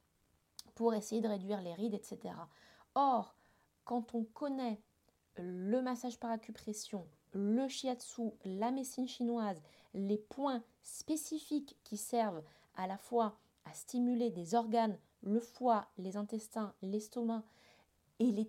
pour 0.76 0.94
essayer 0.94 1.22
de 1.22 1.28
réduire 1.28 1.62
les 1.62 1.74
rides, 1.74 1.94
etc. 1.94 2.36
Or, 2.96 3.36
quand 3.86 4.14
on 4.14 4.24
connaît 4.26 4.82
le 5.38 5.82
massage 5.82 6.20
par 6.20 6.32
acupression, 6.32 7.08
le 7.36 7.67
shiatsu, 7.67 8.32
la 8.45 8.71
médecine 8.71 9.08
chinoise, 9.08 9.62
les 9.93 10.17
points 10.17 10.63
spécifiques 10.82 11.78
qui 11.84 11.98
servent 11.98 12.41
à 12.76 12.88
la 12.88 12.98
fois 12.98 13.38
à 13.65 13.74
stimuler 13.74 14.30
des 14.30 14.56
organes, 14.56 14.98
le 15.21 15.39
foie, 15.39 15.88
les 15.98 16.17
intestins, 16.17 16.74
l'estomac, 16.82 17.43
et 18.19 18.32
les, 18.32 18.48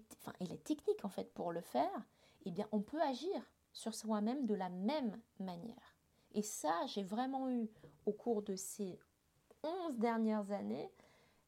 techniques 0.58 1.04
en 1.04 1.08
fait 1.08 1.32
pour 1.34 1.52
le 1.52 1.60
faire, 1.60 2.04
eh 2.44 2.52
bien 2.52 2.68
on 2.70 2.80
peut 2.80 3.02
agir 3.02 3.42
sur 3.72 3.94
soi-même 3.94 4.46
de 4.46 4.54
la 4.54 4.68
même 4.68 5.20
manière. 5.40 5.96
Et 6.32 6.42
ça, 6.42 6.86
j'ai 6.86 7.02
vraiment 7.02 7.50
eu 7.50 7.68
au 8.04 8.12
cours 8.12 8.42
de 8.42 8.54
ces 8.54 9.00
11 9.64 9.98
dernières 9.98 10.52
années 10.52 10.92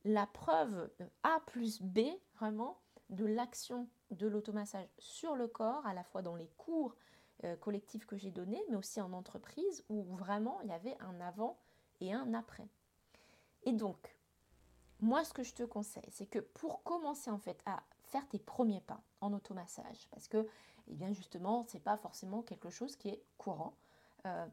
la 0.04 0.26
preuve 0.26 0.90
A 1.22 1.40
plus 1.46 1.80
B, 1.80 2.00
vraiment, 2.34 2.80
de 3.10 3.24
l'action 3.24 3.88
de 4.10 4.26
l'automassage 4.26 4.88
sur 4.98 5.36
le 5.36 5.46
corps, 5.46 5.86
à 5.86 5.94
la 5.94 6.02
fois 6.02 6.22
dans 6.22 6.36
les 6.36 6.50
cours 6.56 6.94
euh, 7.44 7.56
collectif 7.56 8.06
que 8.06 8.16
j'ai 8.16 8.30
donné, 8.30 8.62
mais 8.68 8.76
aussi 8.76 9.00
en 9.00 9.12
entreprise 9.12 9.84
où 9.88 10.02
vraiment 10.02 10.60
il 10.62 10.70
y 10.70 10.72
avait 10.72 10.96
un 11.00 11.20
avant 11.20 11.58
et 12.00 12.12
un 12.12 12.34
après. 12.34 12.68
Et 13.64 13.72
donc, 13.72 14.16
moi, 15.00 15.24
ce 15.24 15.32
que 15.32 15.42
je 15.42 15.54
te 15.54 15.62
conseille, 15.62 16.10
c'est 16.10 16.26
que 16.26 16.40
pour 16.40 16.82
commencer 16.82 17.30
en 17.30 17.38
fait 17.38 17.60
à 17.66 17.82
faire 18.02 18.26
tes 18.28 18.38
premiers 18.38 18.80
pas 18.80 19.00
en 19.20 19.32
automassage, 19.32 20.08
parce 20.10 20.26
que, 20.26 20.46
eh 20.88 20.94
bien 20.94 21.12
justement, 21.12 21.64
c'est 21.68 21.78
pas 21.78 21.96
forcément 21.96 22.42
quelque 22.42 22.70
chose 22.70 22.96
qui 22.96 23.08
est 23.08 23.22
courant. 23.36 23.74
Euh, 24.26 24.46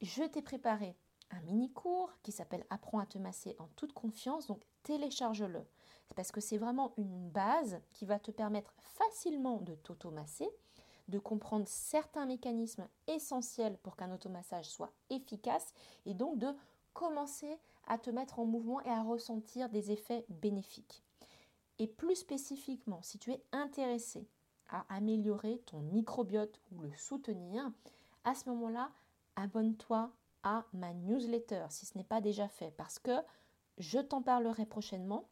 je 0.00 0.24
t'ai 0.24 0.42
préparé 0.42 0.96
un 1.30 1.40
mini 1.42 1.72
cours 1.72 2.12
qui 2.22 2.32
s'appelle 2.32 2.66
Apprends 2.70 2.98
à 2.98 3.06
te 3.06 3.18
masser 3.18 3.54
en 3.58 3.68
toute 3.76 3.92
confiance, 3.92 4.46
donc 4.46 4.62
télécharge-le. 4.82 5.64
Parce 6.16 6.32
que 6.32 6.40
c'est 6.40 6.58
vraiment 6.58 6.92
une 6.96 7.30
base 7.30 7.80
qui 7.92 8.04
va 8.04 8.18
te 8.18 8.32
permettre 8.32 8.74
facilement 8.78 9.58
de 9.60 9.76
t'automasser 9.76 10.50
de 11.10 11.18
comprendre 11.18 11.66
certains 11.68 12.26
mécanismes 12.26 12.88
essentiels 13.06 13.76
pour 13.78 13.96
qu'un 13.96 14.12
automassage 14.12 14.68
soit 14.68 14.92
efficace 15.10 15.74
et 16.06 16.14
donc 16.14 16.38
de 16.38 16.48
commencer 16.94 17.58
à 17.86 17.98
te 17.98 18.10
mettre 18.10 18.38
en 18.38 18.44
mouvement 18.44 18.80
et 18.82 18.88
à 18.88 19.02
ressentir 19.02 19.68
des 19.68 19.90
effets 19.90 20.24
bénéfiques. 20.28 21.04
Et 21.78 21.86
plus 21.86 22.16
spécifiquement, 22.16 23.02
si 23.02 23.18
tu 23.18 23.32
es 23.32 23.42
intéressé 23.52 24.28
à 24.68 24.84
améliorer 24.88 25.58
ton 25.66 25.80
microbiote 25.80 26.60
ou 26.72 26.80
le 26.82 26.92
soutenir, 26.94 27.70
à 28.24 28.34
ce 28.34 28.48
moment-là, 28.50 28.90
abonne-toi 29.36 30.10
à 30.42 30.64
ma 30.72 30.92
newsletter 30.92 31.66
si 31.70 31.86
ce 31.86 31.96
n'est 31.98 32.04
pas 32.04 32.20
déjà 32.20 32.48
fait 32.48 32.70
parce 32.76 32.98
que 32.98 33.16
je 33.78 33.98
t'en 33.98 34.22
parlerai 34.22 34.66
prochainement 34.66 35.28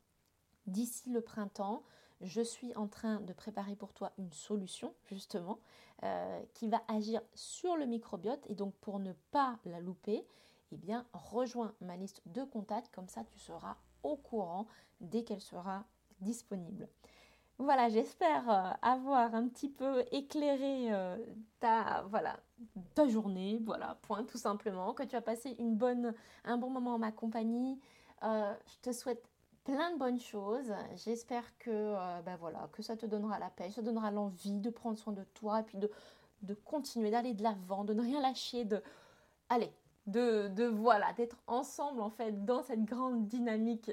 d'ici 0.66 1.10
le 1.10 1.20
printemps 1.20 1.82
je 2.20 2.40
suis 2.40 2.74
en 2.76 2.88
train 2.88 3.20
de 3.20 3.32
préparer 3.32 3.76
pour 3.76 3.92
toi 3.92 4.12
une 4.18 4.32
solution 4.32 4.94
justement 5.06 5.58
euh, 6.04 6.42
qui 6.54 6.68
va 6.68 6.82
agir 6.88 7.20
sur 7.34 7.76
le 7.76 7.86
microbiote 7.86 8.44
et 8.48 8.54
donc 8.54 8.74
pour 8.76 8.98
ne 8.98 9.12
pas 9.30 9.58
la 9.64 9.80
louper, 9.80 10.26
eh 10.72 10.76
bien 10.76 11.06
rejoins 11.12 11.74
ma 11.80 11.96
liste 11.96 12.22
de 12.26 12.42
contacts 12.44 12.94
comme 12.94 13.08
ça 13.08 13.24
tu 13.24 13.38
seras 13.38 13.76
au 14.02 14.16
courant 14.16 14.66
dès 15.00 15.24
qu'elle 15.24 15.40
sera 15.40 15.84
disponible. 16.20 16.88
Voilà, 17.60 17.88
j'espère 17.88 18.48
euh, 18.48 18.70
avoir 18.82 19.34
un 19.34 19.48
petit 19.48 19.68
peu 19.68 20.04
éclairé 20.12 20.92
euh, 20.92 21.16
ta 21.60 22.04
voilà 22.10 22.38
ta 22.94 23.08
journée, 23.08 23.60
voilà 23.64 23.98
point 24.02 24.24
tout 24.24 24.38
simplement, 24.38 24.94
que 24.94 25.02
tu 25.02 25.16
as 25.16 25.20
passé 25.20 25.56
un 26.44 26.56
bon 26.58 26.70
moment 26.70 26.94
en 26.94 26.98
ma 26.98 27.12
compagnie. 27.12 27.80
je 28.22 28.78
te 28.82 28.92
souhaite 28.92 29.27
plein 29.68 29.92
de 29.92 29.98
bonnes 29.98 30.20
choses. 30.20 30.72
J'espère 31.04 31.44
que, 31.58 31.70
euh, 31.70 32.22
ben 32.22 32.36
voilà, 32.36 32.70
que 32.72 32.82
ça 32.82 32.96
te 32.96 33.04
donnera 33.04 33.38
la 33.38 33.50
paix, 33.50 33.70
ça 33.70 33.82
donnera 33.82 34.10
l'envie 34.10 34.60
de 34.60 34.70
prendre 34.70 34.98
soin 34.98 35.12
de 35.12 35.24
toi 35.34 35.60
et 35.60 35.62
puis 35.62 35.76
de, 35.76 35.90
de 36.42 36.54
continuer, 36.54 37.10
d'aller 37.10 37.34
de 37.34 37.42
l'avant, 37.42 37.84
de 37.84 37.92
ne 37.92 38.00
rien 38.00 38.22
lâcher, 38.22 38.64
de... 38.64 38.82
Allez, 39.50 39.70
de, 40.06 40.48
de 40.48 40.64
voilà, 40.64 41.12
d'être 41.12 41.36
ensemble 41.46 42.00
en 42.00 42.08
fait 42.08 42.46
dans 42.46 42.62
cette 42.62 42.84
grande 42.86 43.28
dynamique 43.28 43.90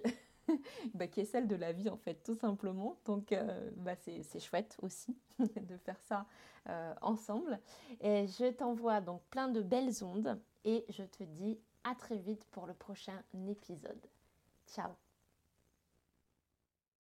bah, 0.93 1.07
qui 1.07 1.19
est 1.19 1.25
celle 1.25 1.47
de 1.47 1.57
la 1.57 1.73
vie 1.73 1.89
en 1.89 1.97
fait, 1.97 2.23
tout 2.23 2.35
simplement. 2.35 2.97
Donc 3.03 3.33
euh, 3.33 3.69
bah, 3.75 3.95
c'est 3.97 4.39
chouette 4.39 4.77
aussi 4.81 5.17
de 5.39 5.75
faire 5.75 5.99
ça 5.99 6.25
euh, 6.69 6.93
ensemble. 7.01 7.59
Et 7.99 8.27
je 8.27 8.49
t'envoie 8.51 9.01
donc 9.01 9.21
plein 9.29 9.49
de 9.49 9.61
belles 9.61 10.05
ondes 10.05 10.39
et 10.63 10.85
je 10.87 11.03
te 11.03 11.23
dis 11.23 11.59
à 11.83 11.95
très 11.95 12.17
vite 12.17 12.45
pour 12.51 12.65
le 12.65 12.73
prochain 12.73 13.21
épisode. 13.49 14.07
Ciao 14.67 15.04